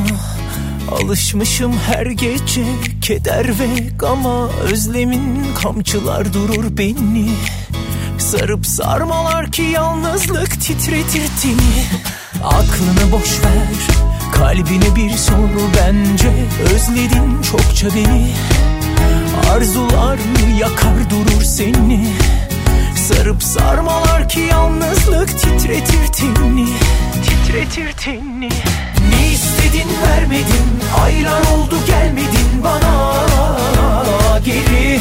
Alışmışım 0.91 1.73
her 1.73 2.05
gece 2.05 2.65
keder 3.01 3.47
ve 3.59 3.67
gama. 3.99 4.47
Özlemin 4.47 5.45
kamçılar 5.61 6.33
durur 6.33 6.77
beni. 6.77 7.29
Sarıp 8.17 8.65
sarmalar 8.65 9.51
ki 9.51 9.61
yalnızlık 9.61 10.61
titretir 10.61 11.29
teni. 11.41 11.85
Aklını 12.43 13.11
boş 13.11 13.39
ver 13.43 13.97
kalbine 14.33 14.95
bir 14.95 15.17
sor. 15.17 15.49
Bence 15.77 16.31
Özledin 16.75 17.41
çokça 17.41 17.87
beni. 17.95 18.31
Arzular 19.51 20.19
yakar 20.59 21.09
durur 21.09 21.43
seni? 21.43 22.07
Sarıp 22.95 23.43
sarmalar 23.43 24.29
ki 24.29 24.39
yalnızlık 24.39 25.39
titretir 25.39 26.07
tenini 26.07 26.67
Titretir 27.55 27.91
tenini 27.91 28.49
Ne 29.09 29.31
istedin 29.33 29.89
vermedin 30.07 30.67
Aylar 31.03 31.41
oldu 31.41 31.75
gelmedin 31.87 32.63
bana. 32.63 33.15
Geri. 34.45 34.99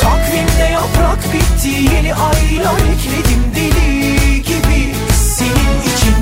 Takvimde 0.00 0.72
yaprak 0.72 1.18
bitti 1.32 1.68
Yeni 1.68 2.14
aylar 2.14 2.80
ekledim 2.80 3.44
deli 3.54 4.42
gibi 4.42 4.94
Senin 5.14 5.80
için. 5.80 6.16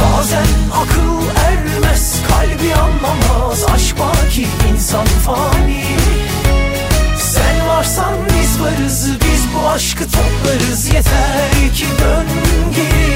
Bazen 0.00 0.46
akıl 0.82 1.26
ermez 1.48 2.16
Kalbi 2.28 2.74
anlamaz 2.74 3.64
Aşk 3.74 3.96
baki 3.98 4.46
insan 4.72 5.06
fani 5.06 5.84
sen 7.74 7.80
varsan 7.80 8.14
biz 8.28 8.60
varız 8.60 9.08
Biz 9.20 9.54
bu 9.54 9.68
aşkı 9.68 10.04
toplarız. 10.04 10.86
Yeter 10.86 11.74
ki 11.74 11.86
dön 12.00 12.26
geri 12.76 13.14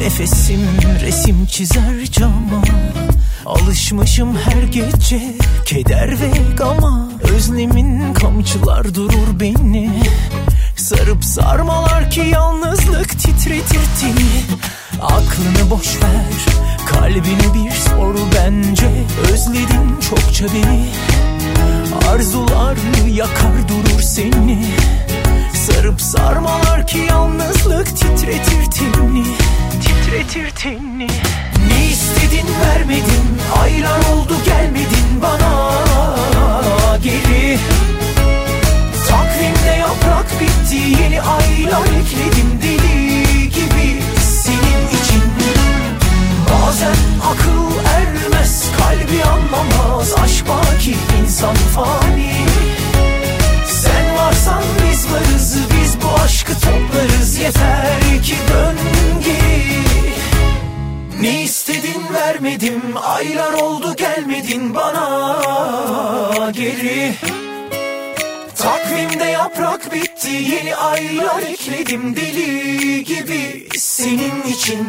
Nefesim 0.00 0.60
resim 1.00 1.46
çizer 1.46 2.04
cama 2.10 2.33
Alışmışım 3.94 4.36
her 4.36 4.62
gece 4.62 5.20
keder 5.64 6.10
ve 6.10 6.30
gama. 6.56 7.08
Özlemin 7.34 8.14
kamçılar 8.14 8.94
durur 8.94 9.40
beni. 9.40 10.02
Sarıp 10.76 11.24
sarmalar 11.24 12.10
ki 12.10 12.20
yalnızlık 12.20 13.08
titretir 13.08 13.80
teni. 14.00 14.58
Aklını 15.02 15.70
boş 15.70 16.02
ver 16.02 16.54
kalbini 16.86 17.54
bir 17.54 17.70
sor 17.70 18.14
bence. 18.34 18.90
Özledin 19.32 20.00
çokça 20.10 20.44
beni. 20.44 20.86
Arzular 22.08 22.76
yakar 23.08 23.68
durur 23.68 24.00
seni. 24.00 24.66
Sarıp 25.54 26.00
sarmalar 26.00 26.86
ki 26.86 26.98
yalnızlık 26.98 27.86
titretir 27.86 28.70
teni. 28.70 29.24
Titretir 29.82 30.50
teni. 30.50 31.08
Ne 31.68 31.73
istedin 32.14 32.46
vermedin. 32.66 33.24
Aylar 33.62 33.98
oldu 33.98 34.36
gelmedin 34.44 35.22
bana. 35.22 35.74
Geri. 37.02 37.58
Takvimde 39.08 39.76
yaprak 39.80 40.40
bitti 40.40 40.76
Yeni 40.76 41.22
aylar 41.22 41.86
ekledim 41.86 42.60
deli 42.62 43.48
gibi 43.48 44.02
Senin 44.20 44.88
için. 44.88 45.22
Bazen 46.52 46.96
akıl 47.32 47.88
ermez 47.96 48.64
Kalbi 48.78 49.24
anlamaz 49.24 50.14
Aşk 50.24 50.44
baki 50.48 50.96
insan 51.22 51.54
fani. 51.54 52.32
Sen 53.66 54.16
varsan 54.16 54.62
biz 54.82 55.06
varız 55.12 55.58
Biz 55.70 56.02
bu 56.02 56.22
aşkı 56.24 56.52
toplarız. 56.54 57.38
Yeter 57.38 58.22
ki 58.22 58.36
dön 58.48 58.76
geri 59.24 59.93
Ne 61.24 61.42
istedin 61.42 62.14
vermedim 62.14 62.82
Aylar 63.02 63.52
oldu 63.52 63.96
gelmedin 63.96 64.74
bana. 64.74 66.50
Geri. 66.50 67.14
Takvimde 68.56 69.24
yaprak 69.24 69.92
bitti 69.92 70.30
Yeni 70.30 70.76
aylar 70.76 71.42
ekledim 71.42 72.16
deli 72.16 73.04
gibi 73.04 73.68
Senin 73.78 74.42
için. 74.42 74.88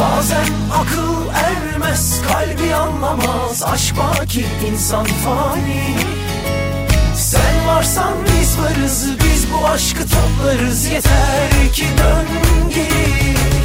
Bazen 0.00 0.46
akıl 0.80 1.28
ermez 1.34 2.22
Kalbi 2.28 2.74
anlamaz 2.74 3.62
Aşk 3.62 3.94
baki 3.96 4.44
insan 4.72 5.04
fani. 5.04 5.96
Sen 7.16 7.66
varsan 7.66 8.14
biz 8.24 8.58
varız 8.58 9.06
Biz 9.24 9.52
bu 9.52 9.66
aşkı 9.66 10.02
toplarız 10.08 10.84
Yeter 10.84 11.72
ki 11.72 11.84
dön 11.98 12.26
geri 12.74 13.59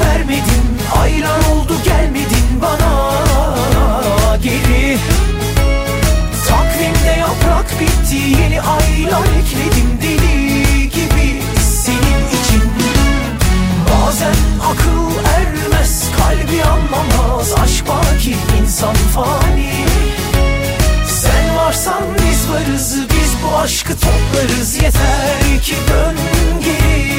vermedin 0.00 0.66
Aylar 1.02 1.38
oldu 1.52 1.74
gelmedin 1.84 2.60
bana. 2.62 3.12
Geri 4.42 4.98
Takvimde 6.48 7.20
yaprak 7.20 7.80
bitti 7.80 8.16
Yeni 8.16 8.60
aylar 8.60 9.22
ekledim 9.22 9.98
deli 10.02 10.90
gibi 10.90 11.42
Senin 11.60 12.26
için. 12.28 12.70
Bazen 13.90 14.36
akıl 14.70 15.28
ermez 15.36 16.04
Kalbi 16.18 16.62
anlamaz 16.64 17.52
Aşk 17.62 17.84
baki 17.88 18.36
insan 18.62 18.94
fani. 18.94 19.72
Sen 21.06 21.56
varsan 21.56 22.02
biz 22.14 22.50
varız 22.50 22.96
Biz 23.10 23.32
bu 23.42 23.56
aşkı 23.56 23.92
toplarız 23.92 24.74
Yeter 24.74 25.62
ki 25.62 25.74
dön 25.88 26.16
geri 26.64 27.16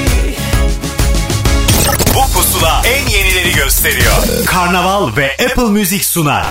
Bu 2.16 2.34
pusula 2.34 2.82
en 2.86 3.08
yenileri 3.08 3.56
gösteriyor. 3.56 4.46
Karnaval 4.46 5.16
ve 5.18 5.32
Apple 5.32 5.64
Music 5.64 6.04
sunar. 6.04 6.46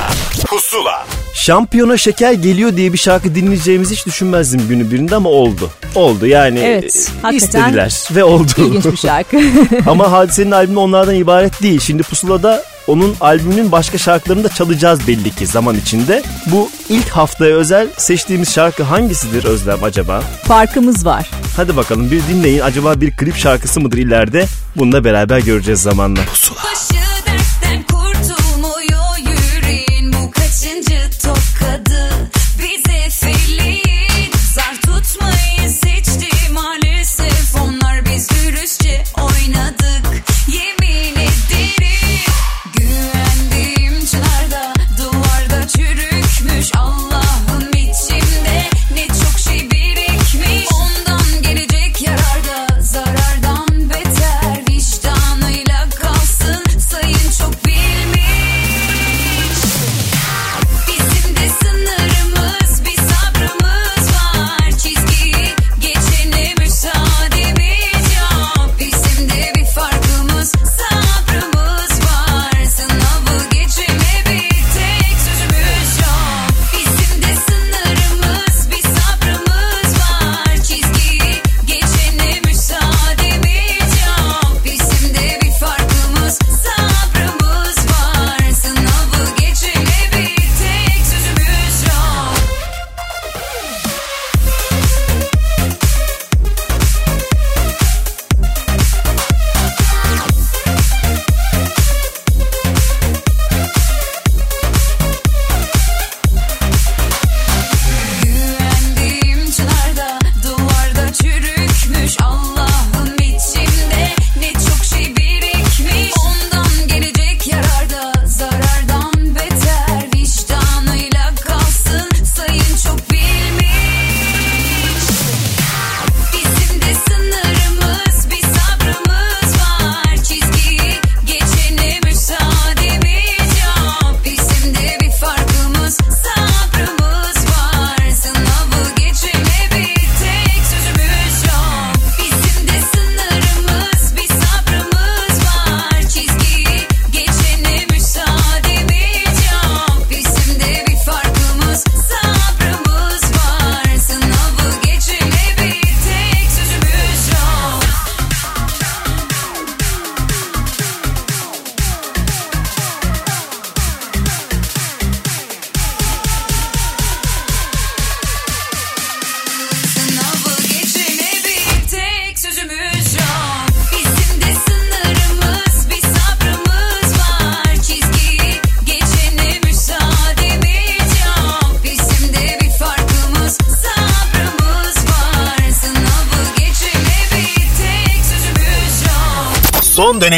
Pusula. 0.47 1.07
Şampiyona 1.35 1.97
şeker 1.97 2.33
geliyor 2.33 2.77
diye 2.77 2.93
bir 2.93 2.99
şarkı 2.99 3.35
dinleyeceğimizi 3.35 3.95
hiç 3.95 4.07
düşünmezdim 4.07 4.69
günü 4.69 4.91
birinde 4.91 5.17
ama 5.17 5.29
oldu. 5.29 5.71
Oldu 5.95 6.27
yani 6.27 6.59
Evet, 6.59 6.85
e, 6.85 7.23
hakikaten 7.23 7.37
istediler 7.37 8.03
ve 8.11 8.25
oldu. 8.25 8.53
İlginç 8.59 8.85
bir 8.85 8.97
şarkı. 8.97 9.41
ama 9.87 10.13
Hadise'nin 10.13 10.51
albümü 10.51 10.79
onlardan 10.79 11.15
ibaret 11.15 11.63
değil. 11.63 11.81
Şimdi 11.81 12.03
Pusula'da 12.03 12.65
onun 12.87 13.17
albümünün 13.21 13.73
başka 13.73 13.99
şarkılarını 13.99 14.45
da 14.45 14.49
çalacağız 14.49 15.09
belli 15.09 15.31
ki 15.31 15.47
zaman 15.47 15.77
içinde. 15.77 16.23
Bu 16.47 16.71
ilk 16.89 17.09
haftaya 17.09 17.57
özel 17.57 17.89
seçtiğimiz 17.97 18.53
şarkı 18.53 18.83
hangisidir 18.83 19.45
Özlem 19.45 19.85
acaba? 19.85 20.21
Farkımız 20.45 21.07
var. 21.07 21.31
Hadi 21.57 21.77
bakalım 21.77 22.11
bir 22.11 22.23
dinleyin. 22.29 22.61
Acaba 22.61 23.01
bir 23.01 23.17
klip 23.17 23.37
şarkısı 23.37 23.81
mıdır 23.81 23.99
ileride? 23.99 24.47
Bunu 24.77 24.93
da 24.93 25.05
beraber 25.05 25.39
göreceğiz 25.39 25.83
zamanla. 25.83 26.21
Başı 26.21 26.96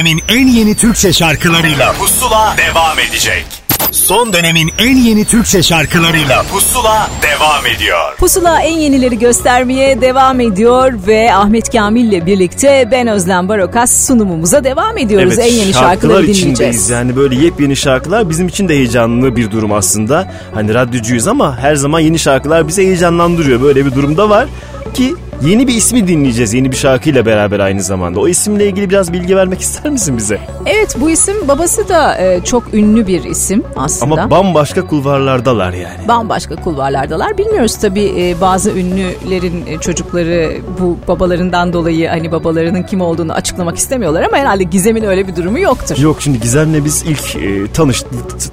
dönemin 0.09 0.23
en 0.29 0.47
yeni 0.47 0.75
Türkçe 0.75 1.13
şarkılarıyla 1.13 1.93
Pusula 1.93 2.55
devam 2.59 2.99
edecek. 2.99 3.45
Son 3.93 4.33
dönemin 4.33 4.71
en 4.79 4.97
yeni 4.97 5.25
Türkçe 5.25 5.63
şarkılarıyla 5.63 6.43
Pusula 6.43 7.11
devam 7.23 7.67
ediyor. 7.67 8.17
Pusula 8.19 8.61
en 8.61 8.79
yenileri 8.79 9.19
göstermeye 9.19 10.01
devam 10.01 10.41
ediyor 10.41 10.93
ve 11.07 11.35
Ahmet 11.35 11.73
Kamil 11.73 12.05
ile 12.05 12.27
birlikte 12.27 12.89
ben 12.91 13.07
Özlem 13.07 13.49
Barokas 13.49 14.07
sunumumuza 14.07 14.65
devam 14.65 14.99
ediyoruz. 14.99 15.39
en 15.39 15.53
yeni 15.53 15.73
şarkıları 15.73 16.23
içindeyiz 16.27 16.43
dinleyeceğiz. 16.43 16.91
yani 16.91 17.17
böyle 17.17 17.35
yepyeni 17.45 17.77
şarkılar 17.77 18.31
bizim 18.31 18.49
için 18.49 18.69
de 18.69 18.75
heyecanlı 18.75 19.37
bir 19.37 19.51
durum 19.51 19.73
aslında. 19.73 20.33
Hani 20.55 20.75
radyocuyuz 20.75 21.29
ama 21.29 21.59
her 21.59 21.75
zaman 21.75 22.01
yeni 22.01 22.19
şarkılar 22.19 22.69
bizi 22.69 22.83
heyecanlandırıyor. 22.83 23.63
Böyle 23.63 23.87
bir 23.87 23.95
durumda 23.95 24.31
var 24.31 24.49
ki 24.95 25.15
yeni 25.43 25.69
bir 25.69 25.75
ismi 25.75 26.09
dinleyeceğiz 26.09 26.55
yeni 26.55 26.73
bir 26.73 26.77
şarkıyla 26.77 27.27
beraber 27.27 27.61
aynı 27.61 27.83
zamanda. 27.83 28.21
O 28.21 28.29
isimle 28.29 28.67
ilgili 28.67 28.91
biraz 28.91 29.13
bilgi 29.13 29.37
vermek 29.37 29.61
ister 29.61 29.93
misin 29.93 30.17
bize? 30.17 30.39
Evet 30.67 30.97
bu 31.01 31.11
isim 31.11 31.49
babası 31.49 31.89
da 31.89 32.19
e, 32.19 32.41
çok 32.45 32.75
ünlü 32.75 33.07
bir 33.07 33.25
isim 33.25 33.65
aslında. 33.77 34.23
Ama 34.23 34.31
bambaşka 34.31 34.87
kulvarlardalar 34.87 35.73
yani. 35.73 36.09
bambaşka 36.09 36.57
kulvarlardalar. 36.57 37.39
Bilmiyoruz 37.39 37.77
tabii 37.77 38.13
e, 38.19 38.41
bazı 38.41 38.71
ünlülerin 38.71 39.67
e, 39.67 39.79
çocukları 39.79 40.53
bu 40.81 40.99
babalarından 41.09 41.73
dolayı 41.73 42.09
hani 42.09 42.33
babalarının 42.33 42.83
kim 42.83 43.01
olduğunu 43.01 43.33
açıklamak 43.33 43.77
istemiyorlar 43.77 44.23
ama 44.23 44.37
herhalde 44.37 44.63
Gizem'in 44.63 45.03
öyle 45.05 45.29
bir 45.29 45.37
durumu 45.37 45.59
yoktur. 45.59 45.97
Yok 45.99 46.17
şimdi 46.21 46.41
Gizem'le 46.41 46.85
biz 46.85 47.03
ilk 47.03 47.37
e, 47.37 47.73
tanış, 47.73 48.05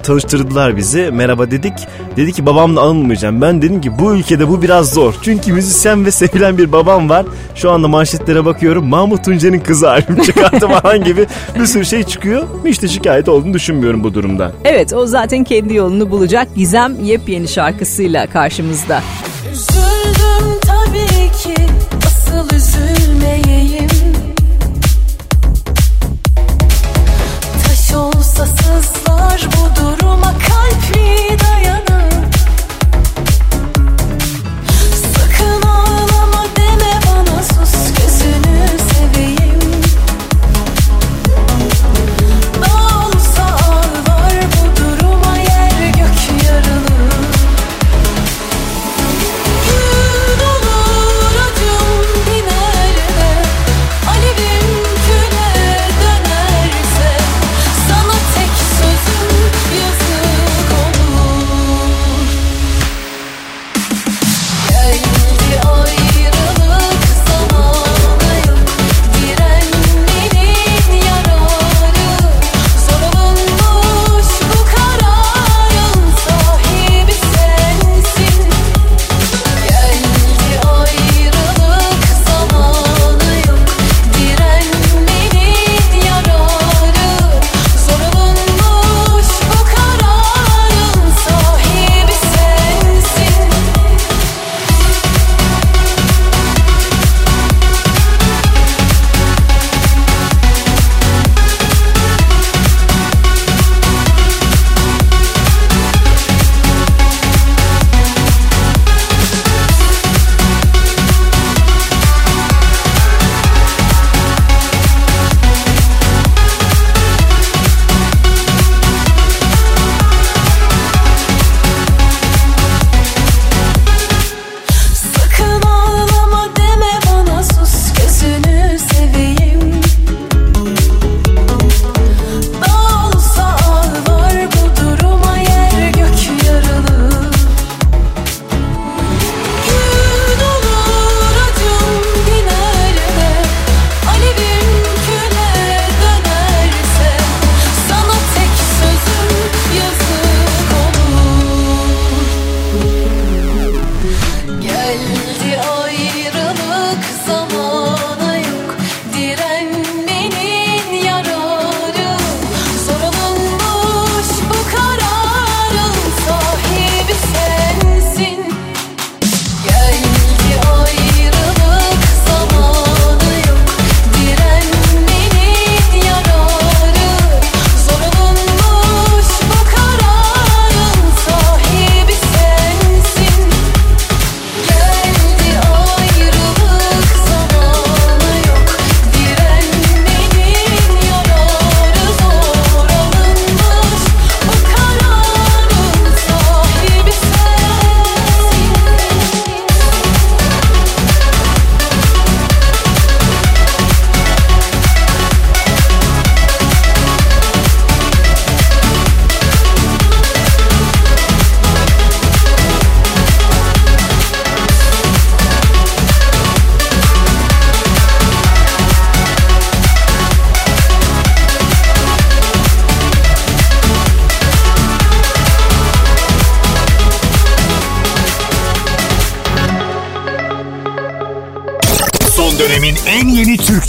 tanıştırdılar 0.02 0.76
bizi. 0.76 1.10
Merhaba 1.12 1.50
dedik. 1.50 1.72
Dedi 2.16 2.32
ki 2.32 2.46
babamla 2.46 2.80
anılmayacağım. 2.80 3.40
Ben 3.40 3.62
dedim 3.62 3.80
ki 3.80 3.98
bu 3.98 4.14
ülkede 4.14 4.48
bu 4.48 4.62
biraz 4.62 4.90
zor. 4.90 5.14
Çünkü 5.22 5.52
müzisyen 5.52 6.04
ve 6.04 6.10
sevilen 6.10 6.58
bir 6.58 6.72
babam 6.76 7.08
var. 7.08 7.26
Şu 7.54 7.70
anda 7.70 7.88
manşetlere 7.88 8.44
bakıyorum. 8.44 8.86
Mahmut 8.86 9.24
Tuncer'in 9.24 9.60
kızı 9.60 9.90
albüm 9.90 10.22
çıkarttı 10.22 10.68
falan 10.82 11.04
gibi 11.04 11.26
bir 11.58 11.66
sürü 11.66 11.84
şey 11.84 12.02
çıkıyor. 12.02 12.42
Hiç 12.64 12.82
de 12.82 12.88
şikayet 12.88 13.28
olduğunu 13.28 13.54
düşünmüyorum 13.54 14.04
bu 14.04 14.14
durumdan. 14.14 14.52
Evet 14.64 14.92
o 14.92 15.06
zaten 15.06 15.44
kendi 15.44 15.74
yolunu 15.74 16.10
bulacak. 16.10 16.48
Gizem 16.56 17.04
yepyeni 17.04 17.48
şarkısıyla 17.48 18.26
karşımızda. 18.26 19.02
Üzüldüm 19.52 20.60
tabii 20.66 21.32
ki 21.42 21.54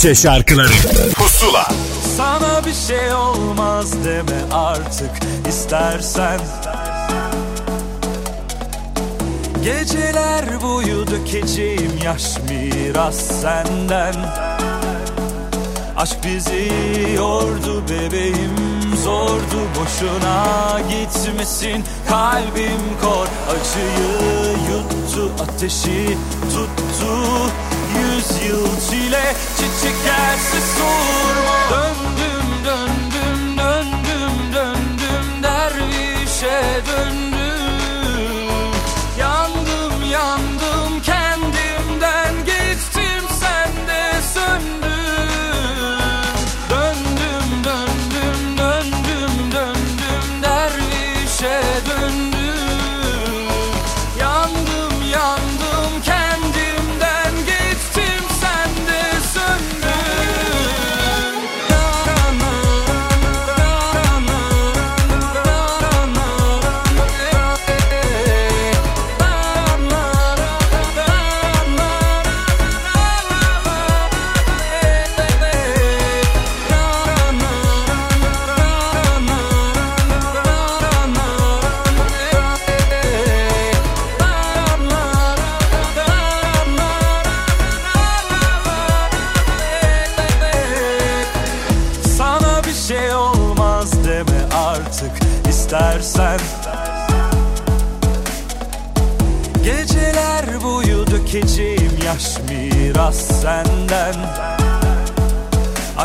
Türkçe 0.07 0.21
şarkıları. 0.21 0.73
Pusula. 1.15 1.67
Sana 2.17 2.65
bir 2.65 2.73
şey 2.73 3.13
olmaz 3.13 4.05
deme 4.05 4.53
artık 4.53 5.11
istersen. 5.49 6.39
Geceler 9.63 10.61
boyu 10.61 11.07
dökeceğim 11.07 11.91
yaş 12.03 12.23
miras 12.49 13.15
senden. 13.15 14.15
Aşk 15.97 16.17
bizi 16.23 16.71
yordu 17.15 17.83
bebeğim 17.89 18.55
zordu 19.03 19.59
boşuna 19.79 20.79
gitmesin. 20.89 21.83
Kalbim 22.09 22.81
kor 23.01 23.27
acıyı 23.49 24.51
yuttu 24.69 25.31
ateşi 25.43 26.17
tuttu. 26.53 27.13
Yüz 27.97 28.49
yıl 28.49 28.67
çile 29.27 29.33
çiçek 29.57 30.03
gelse 30.05 30.61
sorma 30.77 31.57
döndüm 31.71 32.65
döndüm 32.65 33.57
döndüm 33.57 34.53
döndüm 34.53 35.43
dervişe 35.43 36.81
döndüm 36.87 37.36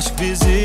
Aşk 0.03 0.21
bizi 0.21 0.51
yordu 0.51 0.62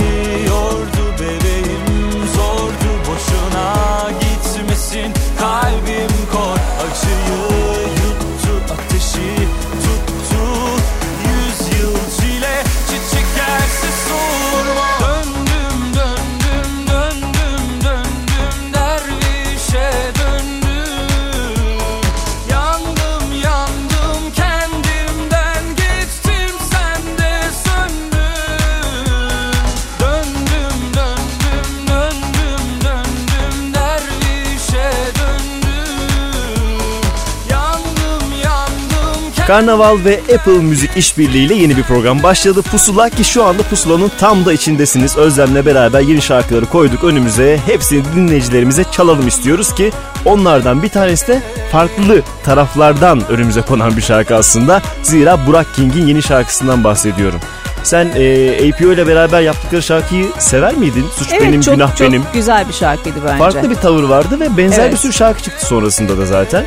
Karnaval 39.47 39.97
ve 40.05 40.19
Apple 40.35 40.51
Müzik 40.51 40.97
işbirliğiyle 40.97 41.53
yeni 41.53 41.77
bir 41.77 41.83
program 41.83 42.23
başladı. 42.23 42.61
Pusula 42.61 43.09
ki 43.09 43.23
şu 43.23 43.43
anda 43.43 43.63
Pusula'nın 43.63 44.11
tam 44.19 44.45
da 44.45 44.53
içindesiniz. 44.53 45.17
Özlem'le 45.17 45.65
beraber 45.65 46.01
yeni 46.01 46.21
şarkıları 46.21 46.65
koyduk 46.65 47.03
önümüze. 47.03 47.59
Hepsini 47.65 48.03
dinleyicilerimize 48.15 48.83
çalalım 48.91 49.27
istiyoruz 49.27 49.75
ki 49.75 49.91
onlardan 50.25 50.83
bir 50.83 50.89
tanesi 50.89 51.27
de 51.27 51.41
farklı 51.71 52.21
taraflardan 52.43 53.21
önümüze 53.29 53.61
konan 53.61 53.97
bir 53.97 54.01
şarkı 54.01 54.35
aslında. 54.35 54.81
Zira 55.03 55.47
Burak 55.47 55.73
King'in 55.75 56.07
yeni 56.07 56.23
şarkısından 56.23 56.83
bahsediyorum. 56.83 57.39
Sen 57.83 58.05
e, 58.15 58.69
APO 58.69 58.93
ile 58.93 59.07
beraber 59.07 59.41
yaptıkları 59.41 59.83
şarkıyı 59.83 60.25
sever 60.39 60.73
miydin? 60.73 61.05
Suç 61.15 61.27
Evet 61.31 61.41
benim, 61.41 61.61
çok, 61.61 61.75
günah 61.75 61.95
çok 61.95 62.07
benim. 62.07 62.23
güzel 62.33 62.67
bir 62.67 62.73
şarkıydı 62.73 63.17
bence. 63.25 63.37
Farklı 63.37 63.69
bir 63.69 63.75
tavır 63.75 64.03
vardı 64.03 64.39
ve 64.39 64.57
benzer 64.57 64.79
Evet. 64.79 64.91
bir 64.91 64.97
sürü 64.97 65.13
şarkı 65.13 65.43
çıktı 65.43 65.65
sonrasında 65.65 66.17
da 66.17 66.25
zaten. 66.25 66.65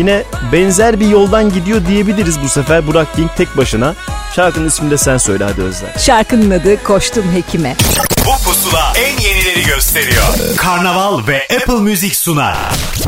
Yine 0.00 0.24
benzer 0.52 1.00
bir 1.00 1.08
yoldan 1.08 1.52
gidiyor 1.52 1.86
diyebiliriz 1.86 2.40
bu 2.42 2.48
sefer 2.48 2.86
Burak 2.86 3.16
King 3.16 3.30
tek 3.36 3.56
başına. 3.56 3.94
Şarkının 4.36 4.68
ismini 4.68 4.90
de 4.90 4.98
sen 4.98 5.16
söyle 5.16 5.44
hadi 5.44 5.62
Özlem. 5.62 5.90
Şarkının 5.98 6.50
adı 6.50 6.82
Koştum 6.82 7.32
Hekime. 7.32 7.76
Bu 8.26 8.44
pusula 8.44 8.92
en 8.96 9.20
yenileri 9.20 9.66
gösteriyor. 9.66 10.24
Karnaval 10.56 11.26
ve 11.26 11.42
Apple 11.56 11.74
Müzik 11.74 12.16
sunar. 12.16 12.56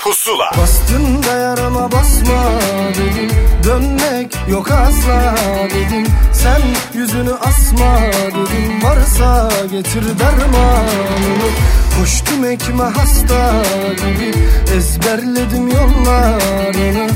Pusula. 0.01 0.51
Bastın 0.59 1.23
da 1.23 1.37
yarama 1.37 1.93
basma 1.93 2.51
dedim 2.91 3.31
Dönmek 3.65 4.37
yok 4.49 4.71
asla 4.71 5.35
dedim 5.65 6.07
Sen 6.33 6.61
yüzünü 6.95 7.33
asma 7.35 8.01
dedim 8.27 8.83
Varsa 8.83 9.53
getir 9.71 10.03
dermanını 10.19 11.49
Koştum 11.99 12.45
ekme 12.45 12.85
hasta 12.85 13.63
gibi 13.97 14.33
Ezberledim 14.77 15.69
yollarını. 15.69 17.11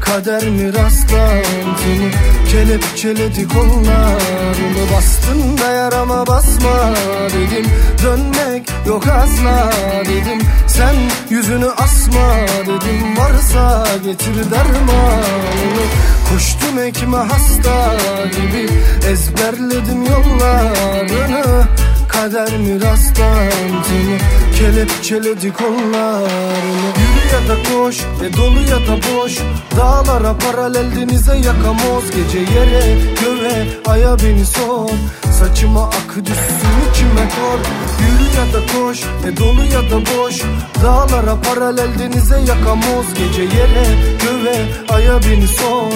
Kader 0.00 0.48
mi 0.48 0.74
rastlantını 0.74 2.10
Kelepçeledi 2.50 3.48
kollarını. 3.48 4.92
Bastın 4.96 5.58
da 5.58 5.72
yarama 5.72 6.26
basma 6.26 6.94
dedim 7.28 7.70
Dönmek 8.04 8.70
yok 8.86 9.06
asla 9.06 9.70
dedim. 10.04 10.46
Sen 10.66 10.94
yüzünü 11.30 11.70
asma 11.70 12.36
dedim 12.66 13.16
Varsa 13.16 13.86
getir 14.04 14.50
dermanını. 14.50 15.84
Koştum 16.32 16.78
ekme 16.78 17.16
hasta 17.16 17.96
gibi 18.36 18.68
Ezberledim 19.10 20.04
yollarını 20.04 21.66
Kader 22.12 22.58
mi 22.58 22.80
rastlantını 22.80 24.18
Kelepçeledi 24.58 25.52
kollarını. 25.52 26.90
Yürü 27.00 27.24
ya 27.32 27.48
da 27.48 27.62
koş 27.72 27.98
ve 28.22 28.36
dolu 28.36 28.60
ya 28.60 28.76
da 28.76 28.96
boş. 29.02 29.38
Dağlara 29.76 30.36
paralel 30.38 30.96
denize 30.96 31.36
yakamoz. 31.36 32.04
Gece 32.10 32.38
yere 32.38 32.98
göğe 33.20 33.66
aya 33.86 34.16
beni 34.18 34.46
sor. 34.46 34.90
Saçıma 35.38 35.84
akı 35.84 36.26
düşsün 36.26 36.76
içime 36.90 37.28
kor. 37.28 37.58
Yürü 38.02 38.28
ya 38.36 38.54
da 38.54 38.72
koş 38.72 38.98
ve 39.24 39.36
dolu 39.36 39.64
ya 39.64 39.90
da 39.90 40.00
boş. 40.06 40.42
Dağlara 40.84 41.40
paralel 41.40 41.98
denize 41.98 42.40
yakamoz. 42.40 43.06
Gece 43.14 43.42
yere 43.42 43.86
göğe 44.22 44.66
aya 44.88 45.22
beni 45.22 45.48
sor. 45.48 45.92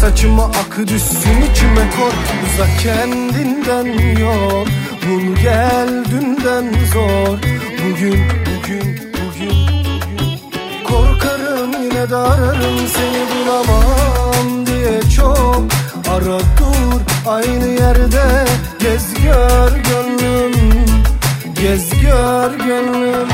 Saçıma 0.00 0.44
akı 0.44 0.88
düşsün 0.88 1.42
içime 1.52 1.90
kor. 1.96 2.12
Uzak 2.46 2.80
kendinden 2.82 4.18
yol 4.18 4.66
Bul 5.08 5.36
gel 5.42 6.04
dünden 6.10 6.66
zor. 6.92 7.38
Bugün, 7.84 8.20
bugün, 8.46 8.98
bugün, 9.12 10.00
Korkarım 10.84 11.82
yine 11.82 12.10
de 12.10 12.16
ararım 12.16 12.78
seni 12.88 13.24
bulamam 13.30 14.66
diye 14.66 15.02
çok. 15.16 15.64
Ara 16.10 16.38
dur 16.38 17.00
aynı 17.26 17.68
yerde 17.68 18.44
Gez 18.78 19.14
gör 19.24 19.70
gönlüm. 19.70 20.54
Gez 21.62 21.90
gör 21.90 22.66
gönlüm 22.66 23.28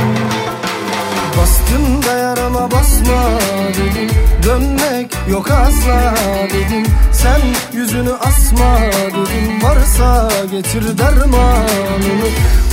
Bastın 1.39 2.03
da 2.03 2.19
yarama 2.19 2.71
basma 2.71 3.31
dedim. 3.69 4.11
Dönmek 4.43 5.17
yok 5.31 5.51
asla 5.51 6.15
dedim. 6.45 6.87
Sen 7.13 7.41
yüzünü 7.79 8.13
asma 8.13 8.79
dedim. 9.09 9.63
Varsa 9.63 10.31
getir 10.51 10.99
dermanını. 10.99 12.29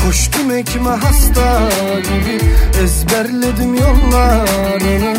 Koştum 0.05 0.51
ekme 0.51 0.89
hasta 0.89 1.69
gibi 2.03 2.41
Ezberledim 2.83 3.75
yollarını 3.75 5.13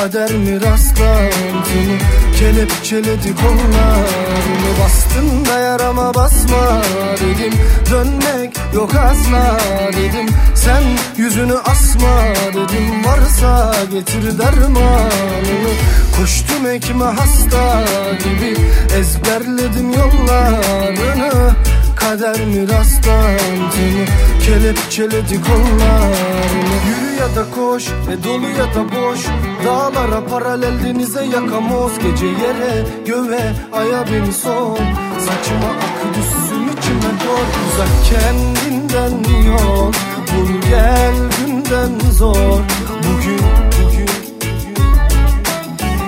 Kader 0.00 0.30
mi 0.32 0.60
rastlantını? 0.60 1.98
Kelepçeledi 2.38 3.34
kollarını 3.36 4.70
Bastın 4.82 5.44
da 5.44 5.58
yarama 5.58 6.14
basma 6.14 6.82
dedim. 7.20 7.52
Dönmek 7.90 8.56
yok 8.74 8.94
asla 8.94 9.58
dedim. 9.92 10.26
Sen 10.54 10.82
yüzünü 11.16 11.54
asma 11.58 12.22
dedim. 12.48 13.04
Varsa 13.04 13.74
getir 13.92 14.38
dermanını. 14.38 15.72
Koştum 16.16 16.66
ekme 16.66 17.04
hasta 17.04 17.84
gibi 18.18 18.56
Ezberledim 18.98 19.92
yollarını 19.92 21.54
Kader 22.00 22.46
mi 22.46 22.68
rastlantı 22.68 23.78
mı 23.78 24.04
Kelepçeledi 24.46 25.40
kollarını. 25.42 26.74
Yürü 26.88 27.20
ya 27.20 27.36
da 27.36 27.50
koş 27.54 27.84
ve 28.08 28.24
dolu 28.24 28.48
ya 28.48 28.74
da 28.74 28.84
boş 28.92 29.20
Dağlara 29.66 30.26
paralel 30.26 30.84
denize 30.84 31.24
yakamoz 31.24 31.92
Gece 31.98 32.26
yere 32.26 32.84
göve 33.06 33.52
aya 33.72 34.06
bin 34.06 34.30
son 34.30 34.76
Saçıma 35.18 35.70
akı 35.70 36.08
düşsün 36.14 36.62
içime 36.78 37.12
dor. 37.24 37.46
Uzak 37.66 37.88
kendinden 38.10 39.44
yol 39.46 39.92
Bul 40.30 40.68
gel 40.70 41.14
günden 41.46 42.10
zor. 42.10 42.60
Bugün 42.98 43.42
bugün 43.76 44.10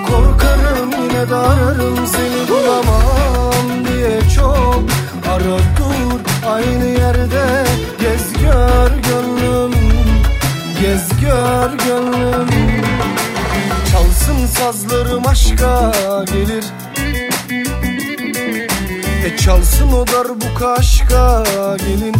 Korkarım 0.07 0.91
yine 1.03 1.29
de 1.29 1.35
ararım 1.35 2.07
seni. 2.07 2.49
Bulamam 2.49 3.85
diye 3.85 4.19
çok 4.35 4.83
Arıp 5.33 5.63
dur 5.77 6.47
aynı 6.49 6.85
yerde 6.85 7.65
Gez 7.99 8.33
gör 8.33 8.91
gönlüm 9.09 9.73
Gez 10.81 11.21
gör 11.21 11.71
gönlüm. 11.87 12.47
Çalsın 13.91 14.45
sazlarım 14.45 15.27
aşka 15.27 15.91
gelir. 16.25 16.65
E 19.25 19.37
çalsın 19.37 19.91
o 19.91 20.07
darbuka 20.07 20.73
aşka 20.73 21.43
gelin. 21.77 22.15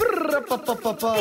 Brr, 0.00 0.46
pa, 0.48 0.56
pa, 0.56 0.74
pa, 0.74 0.96
pa. 0.96 1.16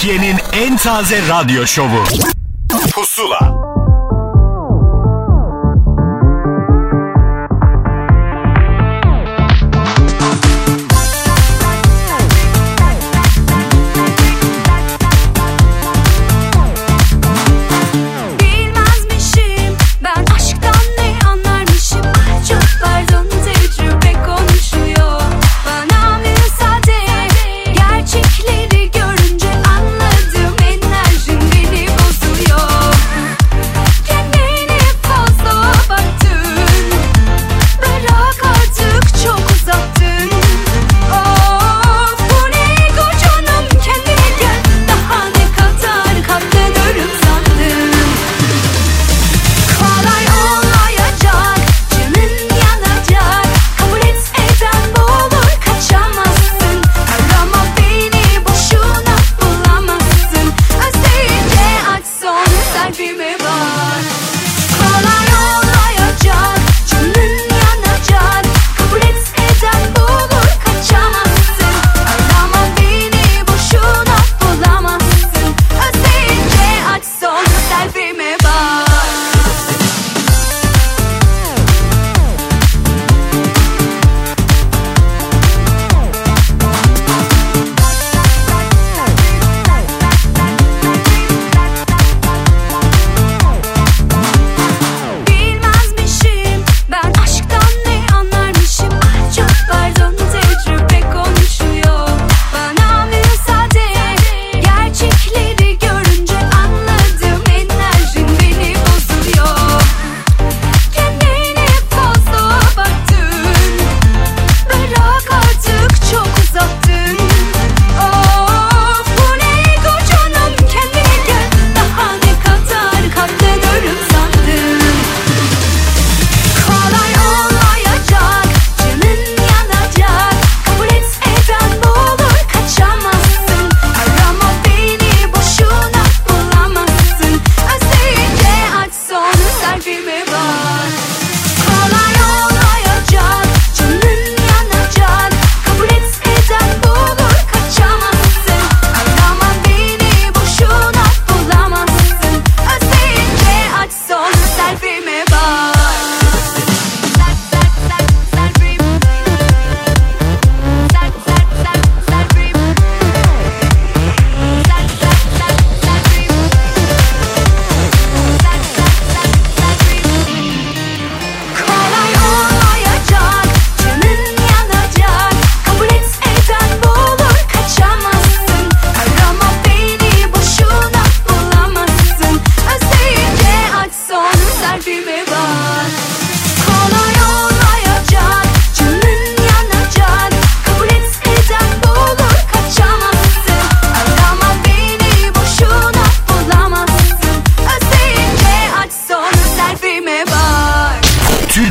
Türkiye'nin 0.00 0.38
en 0.52 0.76
taze 0.76 1.28
radyo 1.28 1.66
şovu. 1.66 2.04
Pusula. 2.94 3.59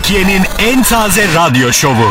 Türkiye'nin 0.10 0.45
en 0.60 0.84
taze 0.84 1.34
radyo 1.36 1.74
şovu. 1.74 2.10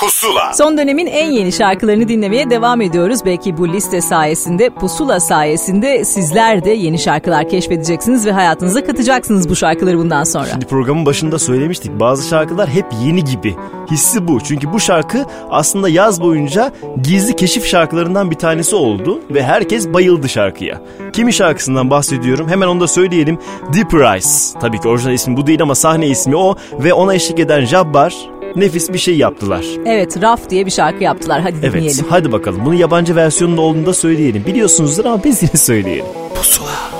Pusula. 0.00 0.52
Son 0.54 0.78
dönemin 0.78 1.06
en 1.06 1.30
yeni 1.30 1.52
şarkılarını 1.52 2.08
dinlemeye 2.08 2.50
devam 2.50 2.80
ediyoruz. 2.80 3.20
Belki 3.24 3.56
bu 3.56 3.68
liste 3.68 4.00
sayesinde, 4.00 4.70
pusula 4.70 5.20
sayesinde 5.20 6.04
sizler 6.04 6.64
de 6.64 6.70
yeni 6.70 6.98
şarkılar 6.98 7.48
keşfedeceksiniz 7.48 8.26
ve 8.26 8.32
hayatınıza 8.32 8.84
katacaksınız 8.84 9.48
bu 9.48 9.56
şarkıları 9.56 9.98
bundan 9.98 10.24
sonra. 10.24 10.46
Şimdi 10.46 10.66
programın 10.66 11.06
başında 11.06 11.38
söylemiştik 11.38 12.00
bazı 12.00 12.28
şarkılar 12.28 12.68
hep 12.68 12.86
yeni 13.04 13.24
gibi. 13.24 13.56
Hissi 13.90 14.28
bu. 14.28 14.40
Çünkü 14.40 14.72
bu 14.72 14.80
şarkı 14.80 15.24
aslında 15.50 15.88
yaz 15.88 16.20
boyunca 16.20 16.72
gizli 17.02 17.36
keşif 17.36 17.66
şarkılarından 17.66 18.30
bir 18.30 18.36
tanesi 18.36 18.76
oldu 18.76 19.20
ve 19.30 19.42
herkes 19.42 19.92
bayıldı 19.92 20.28
şarkıya. 20.28 20.80
Kimin 21.12 21.32
şarkısından 21.32 21.90
bahsediyorum? 21.90 22.48
Hemen 22.48 22.66
onu 22.66 22.80
da 22.80 22.88
söyleyelim. 22.88 23.38
Deeper 23.74 24.12
Eyes. 24.12 24.54
Tabii 24.60 24.80
ki 24.80 24.88
orijinal 24.88 25.14
ismi 25.14 25.36
bu 25.36 25.46
değil 25.46 25.62
ama 25.62 25.74
sahne 25.74 26.06
ismi 26.06 26.36
o 26.36 26.56
ve 26.72 26.92
ona 26.92 27.14
eşlik 27.14 27.38
eden 27.38 27.64
Jabbar 27.64 28.37
nefis 28.60 28.92
bir 28.92 28.98
şey 28.98 29.16
yaptılar. 29.16 29.64
Evet, 29.86 30.22
Raf 30.22 30.50
diye 30.50 30.66
bir 30.66 30.70
şarkı 30.70 31.04
yaptılar. 31.04 31.40
Hadi 31.40 31.56
Evet 31.62 31.74
dinleyelim. 31.74 32.04
hadi 32.08 32.32
bakalım. 32.32 32.60
Bunun 32.64 32.74
yabancı 32.74 33.16
versiyonunda 33.16 33.60
olduğunu 33.60 33.86
da 33.86 33.94
söyleyelim. 33.94 34.44
Biliyorsunuzdur 34.46 35.04
ama 35.04 35.24
biz 35.24 35.42
yine 35.42 35.52
söyleyelim. 35.56 36.04
Pusula. 36.34 36.97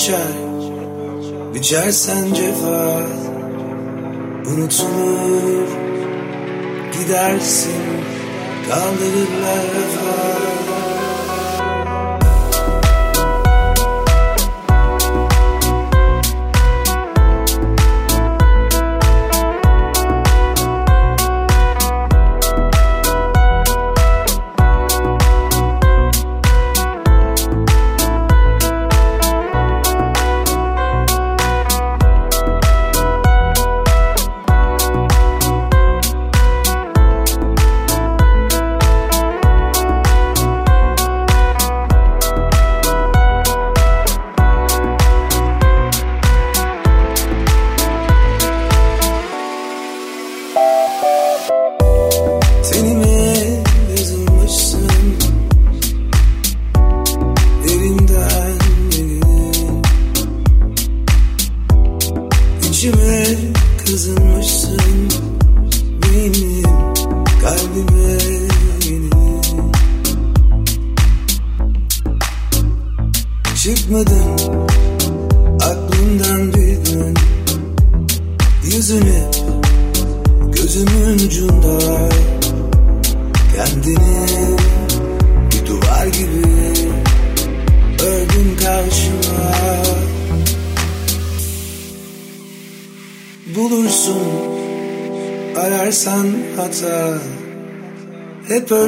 Ölçer 0.00 0.16
biçersen 1.54 2.34
cefa 2.34 3.02
Unutulur 4.46 5.68
gidersin 6.92 7.82
kaldırırlar. 8.68 9.64
rafa 9.74 10.89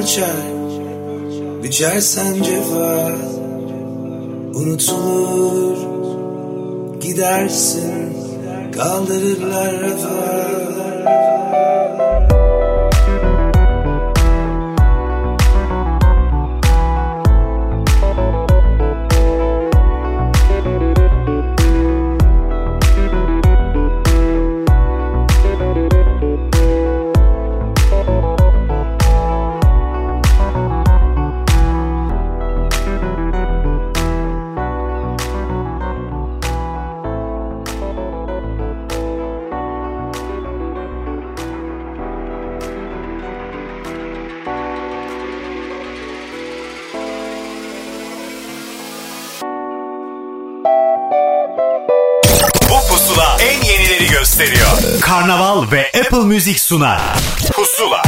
Hep 0.03 0.09
ölçer 0.09 1.63
biçersen 1.63 2.43
cefa 2.43 2.92
Music 56.33 56.59
sunar. 56.59 56.99
Pusula. 57.55 58.02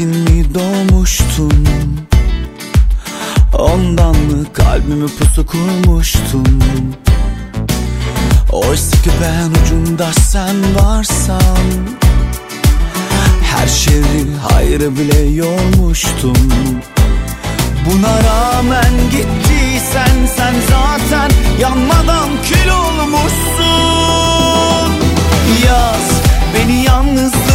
İçin 0.00 0.16
mi 0.16 0.54
doğmuştun? 0.54 1.66
Ondan 3.58 4.16
mı 4.16 4.52
kalbimi 4.52 5.06
pusu 5.06 5.46
kurmuştun? 5.46 6.62
Oysa 8.52 8.96
ki 9.02 9.10
ben 9.22 9.50
ucunda 9.62 10.12
sen 10.12 10.56
varsan 10.74 11.58
Her 13.42 13.68
şeyi 13.68 14.26
hayrı 14.48 14.96
bile 14.96 15.20
yormuştum. 15.20 16.36
Buna 17.86 18.22
rağmen 18.22 18.92
gittiysen 19.10 20.26
sen 20.36 20.54
zaten 20.70 21.30
yanmadan 21.60 22.28
kül 22.48 22.70
olmuşsun. 22.70 23.30
Yaz 25.66 26.10
beni 26.54 26.82
yaz 26.84 27.49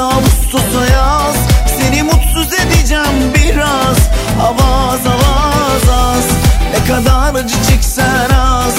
Uzağımda 0.00 0.14
Ağustos'a 0.16 0.92
yaz. 0.92 1.36
Seni 1.78 2.02
mutsuz 2.02 2.52
edeceğim 2.52 3.32
biraz. 3.34 3.98
Avaz 4.42 5.06
avaz 5.06 5.88
az. 5.88 6.24
Ne 6.72 6.84
kadar 6.84 7.34
acı 7.34 7.54
çeksen 7.70 8.30
az. 8.30 8.74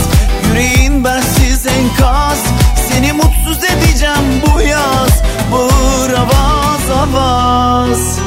Yüreğin 0.47 1.03
bensiz 1.03 1.67
enkaz. 1.67 2.43
Seni 2.89 3.13
mutsuz 3.13 3.63
edeceğim 3.63 4.41
bu 4.45 4.61
yaz. 4.61 5.21
Bağır 5.51 6.13
avaz 6.13 6.89
avaz. 6.97 8.19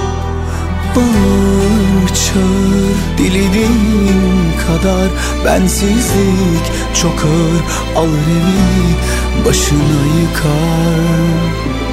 Bağır 0.97 2.09
çağır. 2.09 3.19
Dilediğin 3.19 4.53
kadar 4.67 5.09
Bensizlik 5.45 6.67
çok 7.03 7.25
ağır. 7.25 8.03
Alır 8.03 8.19
evi 8.19 9.47
başına 9.47 10.21
yıkar 10.21 11.84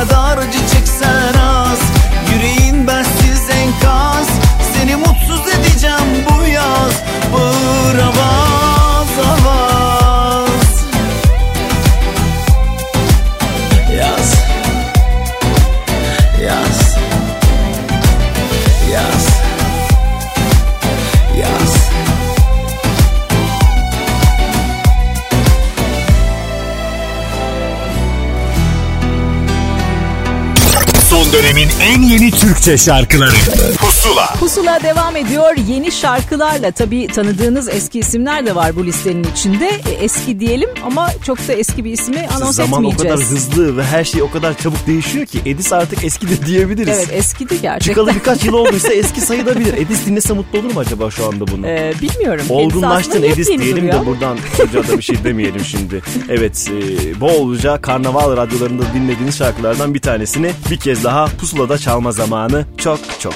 kadar 0.00 0.38
acı 0.38 0.58
çeksen 0.58 1.34
az. 1.34 1.78
Yüreğin 2.32 2.86
bensiz 2.86 3.50
enkaz. 3.50 4.28
Seni 4.74 4.96
mutsuz 4.96 5.48
edeceğim 5.48 6.26
bu 6.28 6.46
yaz. 6.46 6.92
Bağır 7.32 7.98
Türkçe 32.60 32.78
şarkıları 32.78 33.32
Pusula 34.40 34.82
devam 34.82 35.16
ediyor 35.16 35.56
yeni 35.68 35.92
şarkılarla. 35.92 36.70
Tabii 36.70 37.06
tanıdığınız 37.06 37.68
eski 37.68 37.98
isimler 37.98 38.46
de 38.46 38.54
var 38.54 38.76
bu 38.76 38.86
listenin 38.86 39.24
içinde. 39.32 39.66
E, 39.68 39.90
Eski 40.04 40.40
diyelim 40.40 40.68
ama 40.84 41.08
çok 41.26 41.48
da 41.48 41.52
eski 41.52 41.84
bir 41.84 41.92
ismi 41.92 42.28
anons 42.36 42.56
Zaman 42.56 42.84
o 42.84 42.88
etmeyeceğiz. 42.90 43.14
kadar 43.20 43.30
hızlı 43.30 43.76
ve 43.76 43.84
her 43.84 44.04
şey 44.04 44.22
o 44.22 44.30
kadar 44.30 44.58
çabuk 44.58 44.86
değişiyor 44.86 45.26
ki 45.26 45.40
Edis 45.46 45.72
artık 45.72 46.04
eski 46.04 46.28
de 46.30 46.46
diyebiliriz. 46.46 46.88
Evet 46.98 47.08
eskidi 47.12 47.60
gerçekten. 47.62 47.92
Çıkalı 47.92 48.14
birkaç 48.14 48.44
yıl 48.44 48.52
olduysa 48.54 48.92
eski 48.92 49.20
sayılabilir. 49.20 49.74
Edis 49.74 50.06
dinlese 50.06 50.32
mutlu 50.32 50.58
olur 50.58 50.74
mu 50.74 50.80
acaba 50.80 51.10
şu 51.10 51.26
anda 51.26 51.46
bunu? 51.46 51.66
Ee, 51.66 51.92
bilmiyorum. 52.02 52.44
Olgunlaştın 52.48 53.22
Edis 53.22 53.38
yepyeni 53.38 53.62
diyelim 53.62 53.82
duruyor. 53.88 54.02
de 54.02 54.06
buradan 54.06 54.38
çocuğa 54.56 54.88
da 54.88 54.98
bir 54.98 55.02
şey 55.02 55.24
demeyelim 55.24 55.64
şimdi. 55.64 56.02
Evet 56.28 56.70
e, 56.70 57.20
bolca 57.20 57.80
karnaval 57.82 58.36
radyolarında 58.36 58.82
dinlediğiniz 58.94 59.36
şarkılardan 59.38 59.94
bir 59.94 60.00
tanesini 60.00 60.50
bir 60.70 60.76
kez 60.76 61.04
daha 61.04 61.26
pusulada 61.26 61.78
çalma 61.78 62.12
zamanı 62.12 62.64
çok 62.78 62.98
çok. 63.20 63.34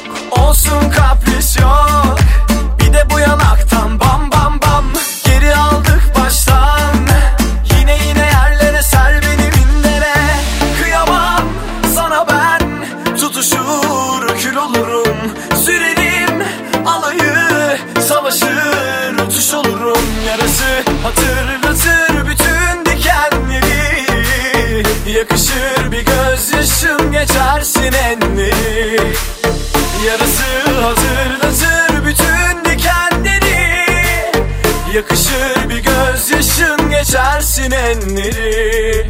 Olsun 0.48 0.90
kapris 0.90 1.56
yok. 1.60 2.18
Bir 2.80 2.92
de 2.92 3.06
bu 3.10 3.18
yanaktan 3.18 4.00
bam 4.00 4.30
bam 4.32 4.60
bam. 4.60 4.84
Geri 5.24 5.56
aldık 5.56 6.12
baştan. 6.18 6.96
Yine 7.78 7.98
yine 8.08 8.26
yerlere 8.26 8.82
ser 8.82 9.22
beni 9.22 9.50
mindere 9.50 10.14
Kıyamam 10.82 11.42
sana 11.94 12.26
ben. 12.28 12.60
Tutuşur 13.16 14.38
kül 14.42 14.56
olurum. 14.56 15.16
Sürerim 15.64 16.42
alayı 16.86 17.78
Savaşır 18.08 19.18
uçuş 19.26 19.54
olurum. 19.54 20.04
Yarası 20.26 20.84
hatırlatır 21.02 22.26
bütün 22.30 22.84
dikenleri. 22.84 24.04
Yakışır 25.18 25.92
bir 25.92 26.04
gözyaşım 26.04 27.12
geçersin 27.12 27.92
enleri 27.92 28.23
geçersin 37.54 37.70
enleri 37.70 39.06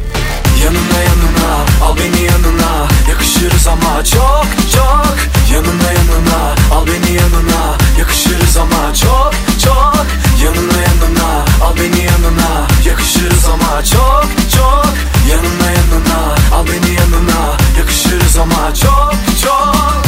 Yanına 0.63 0.99
yanına 1.01 1.85
al 1.85 1.95
beni 1.97 2.25
yanına. 2.25 2.87
Yakışırız 3.09 3.67
ama 3.67 4.03
çok 4.03 4.45
çok. 4.73 5.15
Yanına 5.53 5.91
yanına 5.91 6.55
al 6.75 6.87
beni 6.87 7.15
yanına. 7.15 7.77
Yakışırız 7.99 8.57
ama 8.57 8.93
çok 8.93 9.33
çok. 9.63 10.05
Yanına 10.43 10.81
yanına 10.81 11.45
al 11.65 11.75
beni 11.75 12.03
yanına. 12.03 12.67
Yakışırız 12.85 13.45
ama 13.45 13.83
çok 13.83 14.27
çok. 14.55 14.93
Yanına 15.29 15.71
yanına 15.71 16.35
al 16.55 16.65
beni 16.67 16.95
yanına. 16.95 17.57
Yakışırız 17.79 18.37
ama 18.37 18.73
çok 18.73 19.13
Çok 19.43 20.04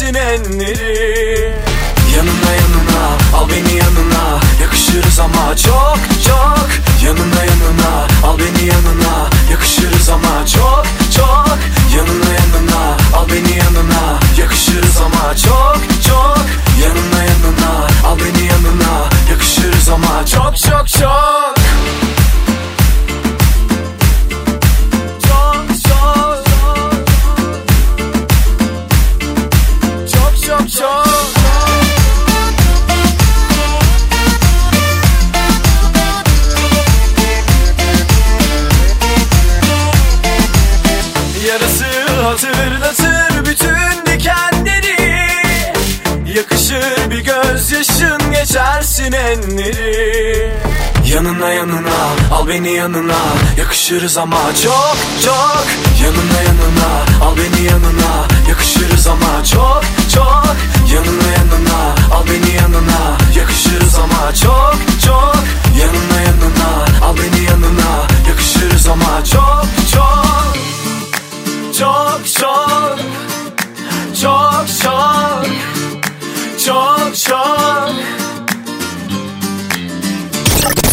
geçersin 0.00 0.14
enleri 0.14 1.54
Yanına 2.16 2.52
yanına 2.54 3.36
al 3.36 3.48
beni 3.48 3.76
yanına. 3.76 4.40
Yakışırız 4.62 5.20
ama 5.20 5.56
çok 5.56 5.98
çok. 6.26 6.68
Yanına 7.04 7.44
yanına 7.44 8.06
al 8.24 8.38
beni 8.38 8.68
yanına. 8.68 9.30
Yakışırız 9.50 10.08
ama 10.08 10.46
çok 10.46 10.84
çok. 11.16 11.58
Yanına 11.96 12.32
yanına 12.32 12.96
al 13.16 13.28
beni 13.28 13.58
yanına. 13.58 14.20
Yakışırız 14.38 14.96
ama 15.00 15.36
çok 15.36 15.80
çok. 16.06 16.46
Yanına 16.82 17.24
yanına 17.24 17.86
al 18.06 18.18
beni 18.18 18.46
yanına. 18.46 19.08
Yakışırız 19.30 19.88
ama 19.88 20.26
çok 20.26 20.56
çok 20.56 20.88
Çok 20.88 21.49
dikenleri 49.20 50.50
Yanına 51.04 51.50
yanına 51.52 51.98
al 52.32 52.48
beni 52.48 52.72
yanına. 52.72 53.18
Yakışırız 53.58 54.18
ama 54.18 54.36
çok 54.62 54.96
çok. 55.24 55.66
Yanına 56.02 56.42
yanına 56.42 57.24
al 57.24 57.36
beni 57.36 57.66
yanına. 57.66 58.28
Yakışırız 58.48 59.06
ama 59.06 59.44
çok 59.44 59.82
çok. 60.14 60.56
Yanına 60.94 61.30
yanına 61.38 61.94
al 62.14 62.24
beni 62.26 62.54
yanına. 62.54 63.18
Yakışırız 63.36 63.94
ama 63.98 64.34
çok 64.34 64.76
çok. 65.06 65.36
Yanına 65.80 66.20
yanına 66.20 67.04
al 67.06 67.16
beni 67.16 67.44
yanına. 67.44 68.06
Yakışırız 68.28 68.88
ama 68.88 69.24
çok 69.24 69.64
çok. 69.92 70.56
Çok 71.78 72.20
çok. 72.40 72.98
Çok 74.22 74.64
çok. 74.82 75.46
Çok 76.66 77.16
çok. 77.16 78.19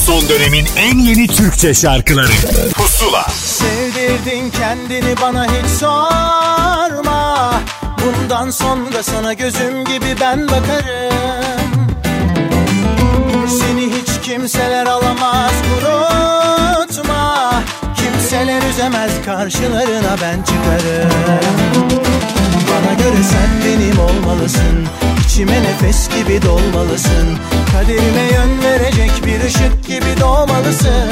Son 0.07 0.29
dönemin 0.29 0.67
en 0.77 0.97
yeni 0.99 1.27
Türkçe 1.27 1.73
şarkıları. 1.73 2.31
Pusula. 2.75 3.23
Sevdirdin 3.29 4.49
kendini 4.49 5.15
bana 5.21 5.45
hiç 5.45 5.69
sorma. 5.79 7.53
Bundan 8.05 8.49
sonra 8.49 9.03
sana 9.03 9.33
gözüm 9.33 9.85
gibi 9.85 10.15
ben 10.21 10.47
bakarım. 10.47 11.87
Seni 13.59 13.81
hiç 13.81 14.27
kimseler 14.27 14.85
alamaz 14.85 15.51
unutma. 15.77 17.53
Kimseler 17.97 18.61
üzemez 18.69 19.11
karşılarına 19.25 20.15
ben 20.21 20.43
çıkarım. 20.43 21.11
Bana 22.69 22.93
göre 22.93 23.23
sen 23.23 23.49
benim 23.65 23.99
olmalısın 23.99 24.87
İçime 25.37 25.63
nefes 25.63 26.09
gibi 26.09 26.41
dolmalısın 26.41 27.37
Kaderime 27.71 28.21
yön 28.33 28.63
verecek 28.63 29.11
bir 29.25 29.43
ışık 29.45 29.87
gibi 29.87 30.19
doğmalısın. 30.21 31.09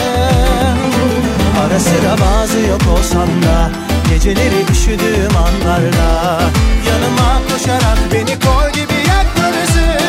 Ara 1.65 1.79
sıra 1.79 2.15
bazı 2.25 2.59
yok 2.59 2.81
olsam 2.97 3.27
da 3.43 3.69
Geceleri 4.09 4.71
üşüdüğüm 4.71 5.37
anlarda 5.37 6.41
Yanıma 6.87 7.41
koşarak 7.51 7.97
beni 8.13 8.39
kol 8.39 8.69
gibi 8.73 8.99
yakmalısın 9.07 10.05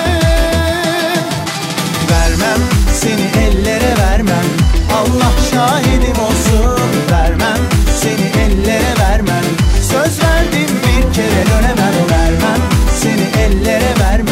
Vermem 2.10 2.60
seni 2.94 3.44
ellere 3.44 3.94
vermem 3.98 4.46
Allah 4.94 5.32
şahidim 5.50 6.22
olsun. 6.22 6.90
Vermem 7.10 7.58
seni 8.00 8.44
ellere 8.44 8.94
vermem 9.00 9.44
Söz 9.82 10.20
verdim 10.22 10.76
bir 10.82 11.14
kere 11.14 11.46
dönemem. 11.46 11.94
Vermem 12.10 12.60
seni 13.00 13.44
ellere 13.44 13.94
vermem 14.00 14.25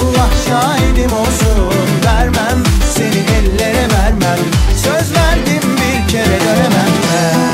Allah 0.00 0.30
şahidim 0.48 1.12
olsun 1.12 1.74
Vermem 2.04 2.62
seni 2.94 3.24
ellere 3.38 3.88
vermem 3.92 4.38
Söz 4.76 5.14
verdim 5.14 5.76
bir 5.76 6.08
kere 6.12 6.40
dönemem 6.40 6.92
ben. 7.12 7.49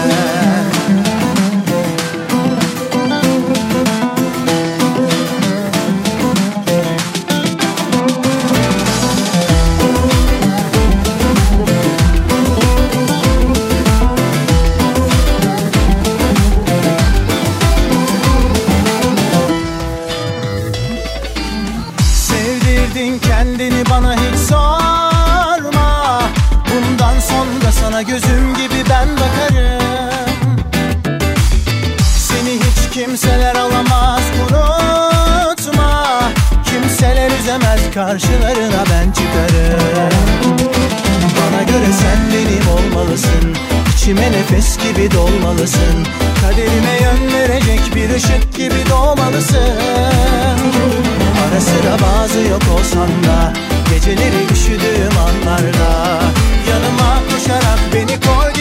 Nefes 44.47 44.78
gibi 44.78 45.10
dolmalısın. 45.10 46.06
Kaderime 46.40 46.98
yön 47.02 47.32
verecek 47.32 47.81
bir 47.94 48.10
ışık 48.14 48.55
gibi 48.55 48.90
doğmalısın. 48.90 49.77
Ara 51.48 51.60
sıra 51.60 51.97
bazı 52.02 52.39
yok 52.40 52.62
olsam 52.78 53.09
da 53.09 53.52
Geceleri 53.90 54.52
üşüdüğüm 54.52 55.18
anlarda 55.18 56.20
Yanıma 56.70 57.23
koşarak 57.31 57.78
beni 57.94 58.20
kol 58.20 58.56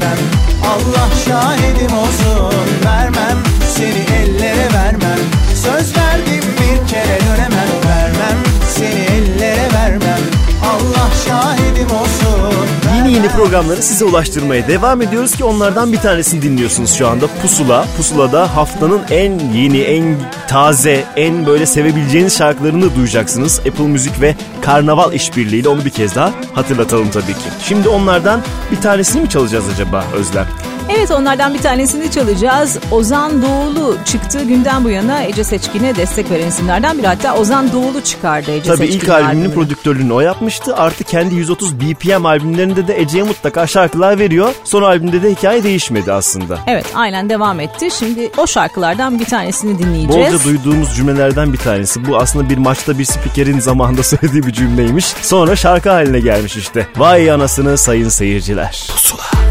vermem 0.00 0.18
Allah 0.64 1.08
şahidim 1.26 1.96
olsun 1.98 2.54
Vermem 2.84 3.38
seni 3.76 4.16
ellere 4.18 4.72
vermem 4.74 5.18
Söz 5.54 5.96
verdim 5.96 6.44
bir 6.60 6.88
kere 6.88 7.18
dönemem 7.20 7.68
Vermem 7.88 8.38
seni 8.74 9.00
ellere 9.00 9.72
vermem 9.74 10.20
Allah 10.64 11.10
şahidim 11.26 11.96
olsun 11.96 12.66
Yeni 12.96 13.12
yeni 13.12 13.28
programları 13.28 13.82
size 13.82 14.04
ulaştırmaya 14.04 14.68
devam 14.68 15.02
ediyoruz 15.02 15.36
ki 15.36 15.44
onlardan 15.44 15.92
bir 15.92 15.98
tanesini 15.98 16.42
dinliyorsunuz 16.42 16.94
şu 16.94 17.08
anda. 17.08 17.26
Pusula. 17.42 17.86
Pusula'da 17.96 18.56
haftanın 18.56 19.00
en 19.10 19.38
yeni, 19.38 19.80
en 19.80 20.16
taze, 20.48 21.04
en 21.16 21.46
böyle 21.46 21.66
sevebileceğiniz 21.66 22.38
şarkılarını 22.38 22.96
duyacaksınız. 22.96 23.58
Apple 23.58 23.84
Müzik 23.84 24.20
ve 24.20 24.34
Karnaval 24.62 25.12
işbirliğiyle 25.12 25.68
onu 25.68 25.84
bir 25.84 25.90
kez 25.90 26.14
daha 26.14 26.32
hatırlatalım 26.54 27.10
tabii 27.10 27.32
ki. 27.34 27.48
Şimdi 27.62 27.88
onlardan 27.88 28.40
bir 28.70 28.80
tanesini 28.80 29.22
mi 29.22 29.28
çalacağız 29.28 29.64
acaba 29.74 30.04
Özlem? 30.14 30.46
Evet 30.88 31.10
onlardan 31.10 31.54
bir 31.54 31.58
tanesini 31.58 32.10
çalacağız. 32.10 32.78
Ozan 32.90 33.42
Doğulu 33.42 33.96
çıktığı 34.04 34.44
günden 34.44 34.84
bu 34.84 34.90
yana 34.90 35.22
Ece 35.22 35.44
Seçkin'e 35.44 35.96
destek 35.96 36.30
veren 36.30 36.48
isimlerden 36.48 36.98
biri. 36.98 37.06
Hatta 37.06 37.34
Ozan 37.36 37.72
Doğulu 37.72 38.00
çıkardı 38.04 38.50
Ece 38.50 38.68
Tabii 38.68 38.78
Seçkin'in 38.78 39.00
ilk 39.00 39.08
albümünün 39.08 39.28
albümünü. 39.30 39.54
prodüktörlüğünü 39.54 40.12
o 40.12 40.20
yapmıştı. 40.20 40.76
Artı 40.76 41.04
kendi 41.04 41.34
130 41.34 41.80
BPM 41.80 42.26
albümlerinde 42.26 42.86
de 42.88 43.00
Ece'ye 43.00 43.22
mutlaka 43.24 43.66
şarkılar 43.66 44.18
veriyor. 44.18 44.54
Son 44.64 44.82
albümde 44.82 45.22
de 45.22 45.30
hikaye 45.30 45.62
değişmedi 45.62 46.12
aslında. 46.12 46.58
Evet 46.66 46.86
aynen 46.94 47.28
devam 47.30 47.60
etti. 47.60 47.88
Şimdi 47.98 48.30
o 48.38 48.46
şarkılardan 48.46 49.18
bir 49.18 49.24
tanesini 49.24 49.78
dinleyeceğiz. 49.78 50.32
Bolca 50.32 50.44
duyduğumuz 50.44 50.96
cümlelerden 50.96 51.52
bir 51.52 51.58
tanesi. 51.58 52.06
Bu 52.06 52.16
aslında 52.16 52.50
bir 52.50 52.58
maçta 52.58 52.98
bir 52.98 53.04
spikerin 53.04 53.60
zamanında 53.60 54.02
söylediği 54.10 54.46
bir 54.46 54.52
cümleymiş. 54.52 55.04
Sonra 55.22 55.56
şarkı 55.56 55.90
haline 55.90 56.20
gelmiş 56.20 56.56
işte. 56.56 56.86
Vay 56.96 57.30
anasını 57.30 57.78
sayın 57.78 58.08
seyirciler. 58.08 58.88
Pusula. 58.92 59.49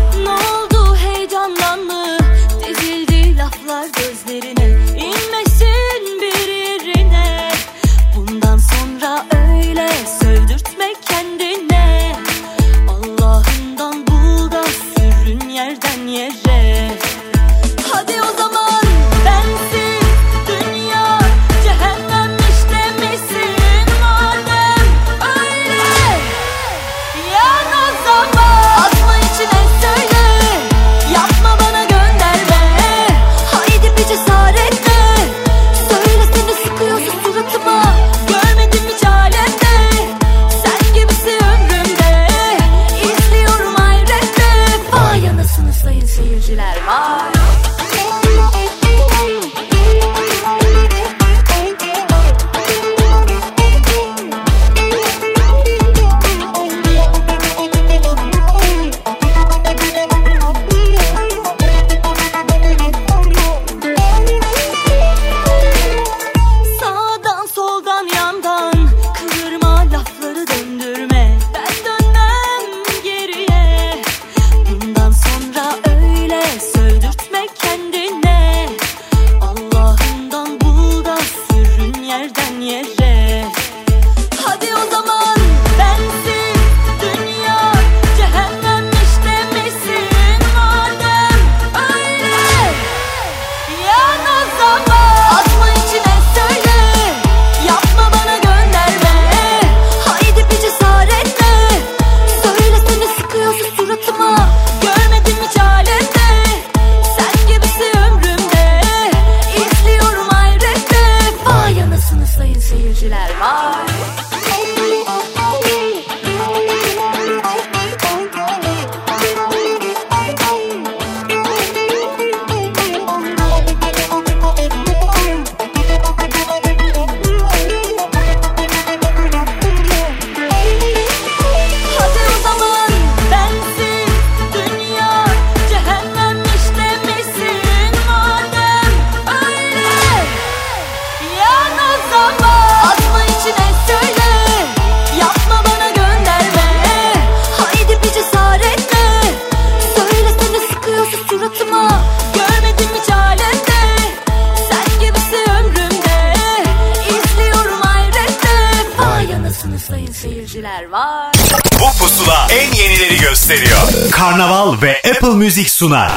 Karnaval 164.40 164.82
ve 164.82 165.02
Apple 165.12 165.36
Müzik 165.36 165.70
sunar. 165.70 166.12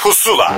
Pusula. 0.00 0.54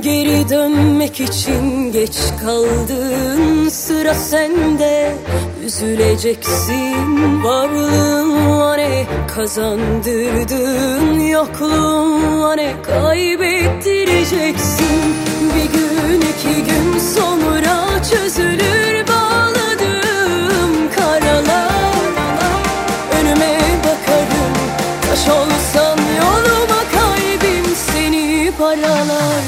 Geri 0.00 0.48
dönmek 0.48 1.20
için 1.20 1.92
geç 1.92 2.16
kaldın 2.40 3.68
Sıra 3.68 4.14
sende 4.14 4.97
Üzüleceksin 5.78 7.44
Varlığın 7.44 8.78
ne 8.78 9.06
kazandırdın 9.34 11.20
Yokluğun 11.20 12.56
ne 12.56 12.82
kaybettireceksin 12.82 15.14
Bir 15.54 15.72
gün 15.72 16.20
iki 16.20 16.64
gün 16.64 16.98
sonra 16.98 18.02
çözülür 18.10 19.08
bağladığım 19.08 20.90
karalar. 20.96 21.94
Önüme 23.20 23.58
bakarım 23.78 24.54
Taş 25.08 25.28
olsan 25.28 25.98
yoluma 26.18 26.82
kalbim 26.92 27.66
seni 27.92 28.52
paralar 28.58 29.47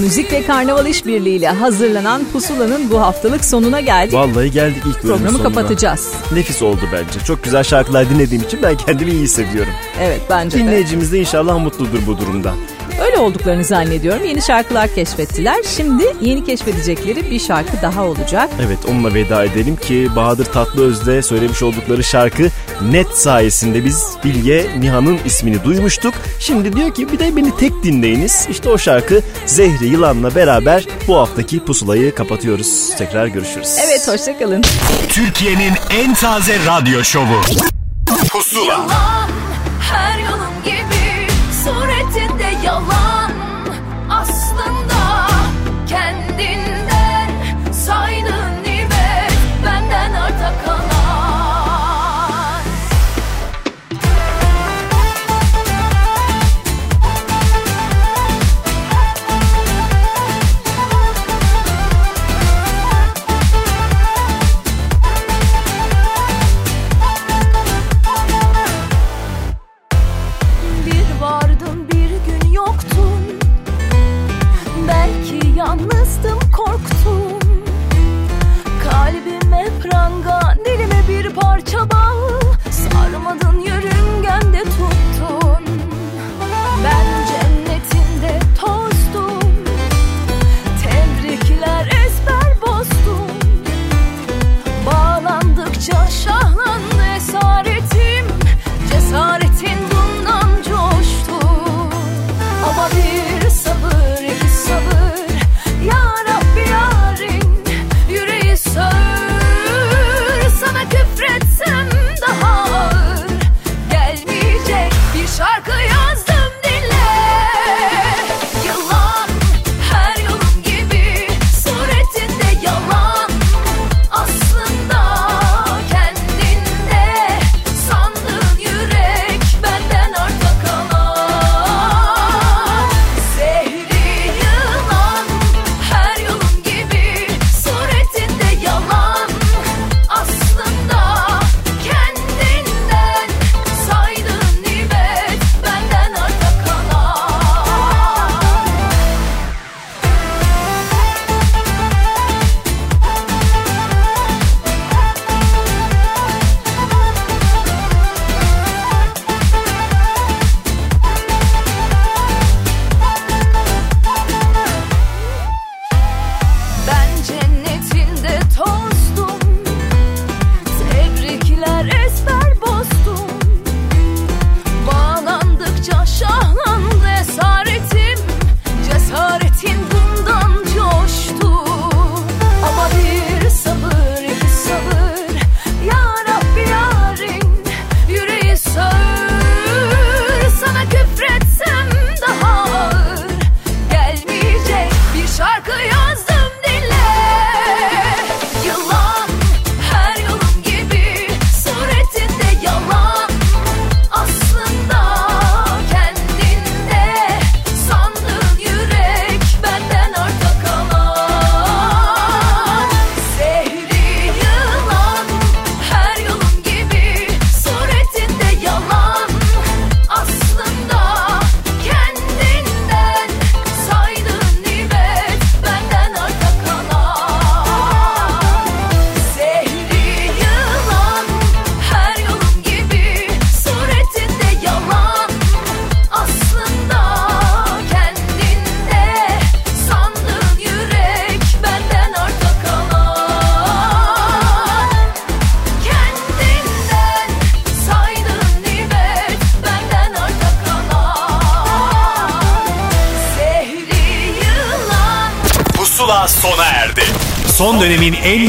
Müzik 0.00 0.32
ve 0.32 0.46
Karnaval 0.46 0.86
İşbirliği 0.86 1.36
ile 1.36 1.48
hazırlanan 1.48 2.22
Pusula'nın 2.32 2.90
bu 2.90 3.00
haftalık 3.00 3.44
sonuna 3.44 3.80
geldik. 3.80 4.14
Vallahi 4.14 4.50
geldik 4.50 4.76
ilk 4.86 5.04
bölümün 5.04 5.18
Programı 5.18 5.38
sonuna. 5.38 5.42
kapatacağız. 5.54 6.12
Nefis 6.32 6.62
oldu 6.62 6.80
bence. 6.92 7.24
Çok 7.26 7.44
güzel 7.44 7.62
şarkılar 7.62 8.10
dinlediğim 8.10 8.42
için 8.44 8.62
ben 8.62 8.76
kendimi 8.76 9.10
iyi 9.10 9.22
hissediyorum. 9.22 9.72
Evet 10.00 10.20
bence 10.30 10.58
de. 10.58 10.62
Dinleyicimiz 10.62 11.12
de 11.12 11.18
inşallah 11.18 11.58
mutludur 11.58 11.98
bu 12.06 12.18
durumdan. 12.18 12.56
Olduklarını 13.20 13.64
zannediyorum. 13.64 14.24
Yeni 14.24 14.42
şarkılar 14.42 14.94
keşfettiler. 14.94 15.56
Şimdi 15.76 16.04
yeni 16.20 16.44
keşfedecekleri 16.44 17.30
bir 17.30 17.40
şarkı 17.40 17.82
daha 17.82 18.04
olacak. 18.04 18.50
Evet 18.66 18.78
onunla 18.90 19.14
veda 19.14 19.44
edelim 19.44 19.76
ki 19.76 20.08
Bahadır 20.16 20.44
Tatlıöz'de 20.44 21.22
söylemiş 21.22 21.62
oldukları 21.62 22.04
şarkı 22.04 22.48
Net 22.90 23.08
sayesinde 23.08 23.84
biz 23.84 24.16
Bilge 24.24 24.70
Nihan'ın 24.78 25.18
ismini 25.24 25.64
duymuştuk. 25.64 26.14
Şimdi 26.40 26.72
diyor 26.72 26.94
ki 26.94 27.12
bir 27.12 27.18
de 27.18 27.36
beni 27.36 27.56
tek 27.56 27.72
dinleyiniz. 27.82 28.46
İşte 28.50 28.68
o 28.68 28.78
şarkı 28.78 29.20
Zehri 29.46 29.86
Yılan'la 29.86 30.34
beraber 30.34 30.86
bu 31.08 31.16
haftaki 31.16 31.64
pusulayı 31.64 32.14
kapatıyoruz. 32.14 32.90
Tekrar 32.98 33.26
görüşürüz. 33.26 33.76
Evet 33.86 34.08
hoşçakalın. 34.08 34.62
Türkiye'nin 35.08 35.72
en 35.90 36.14
taze 36.14 36.56
radyo 36.66 37.04
şovu. 37.04 37.40
Pusula. 38.32 38.64
Yalan 38.64 39.30
her 39.80 40.18
yanım 40.18 40.49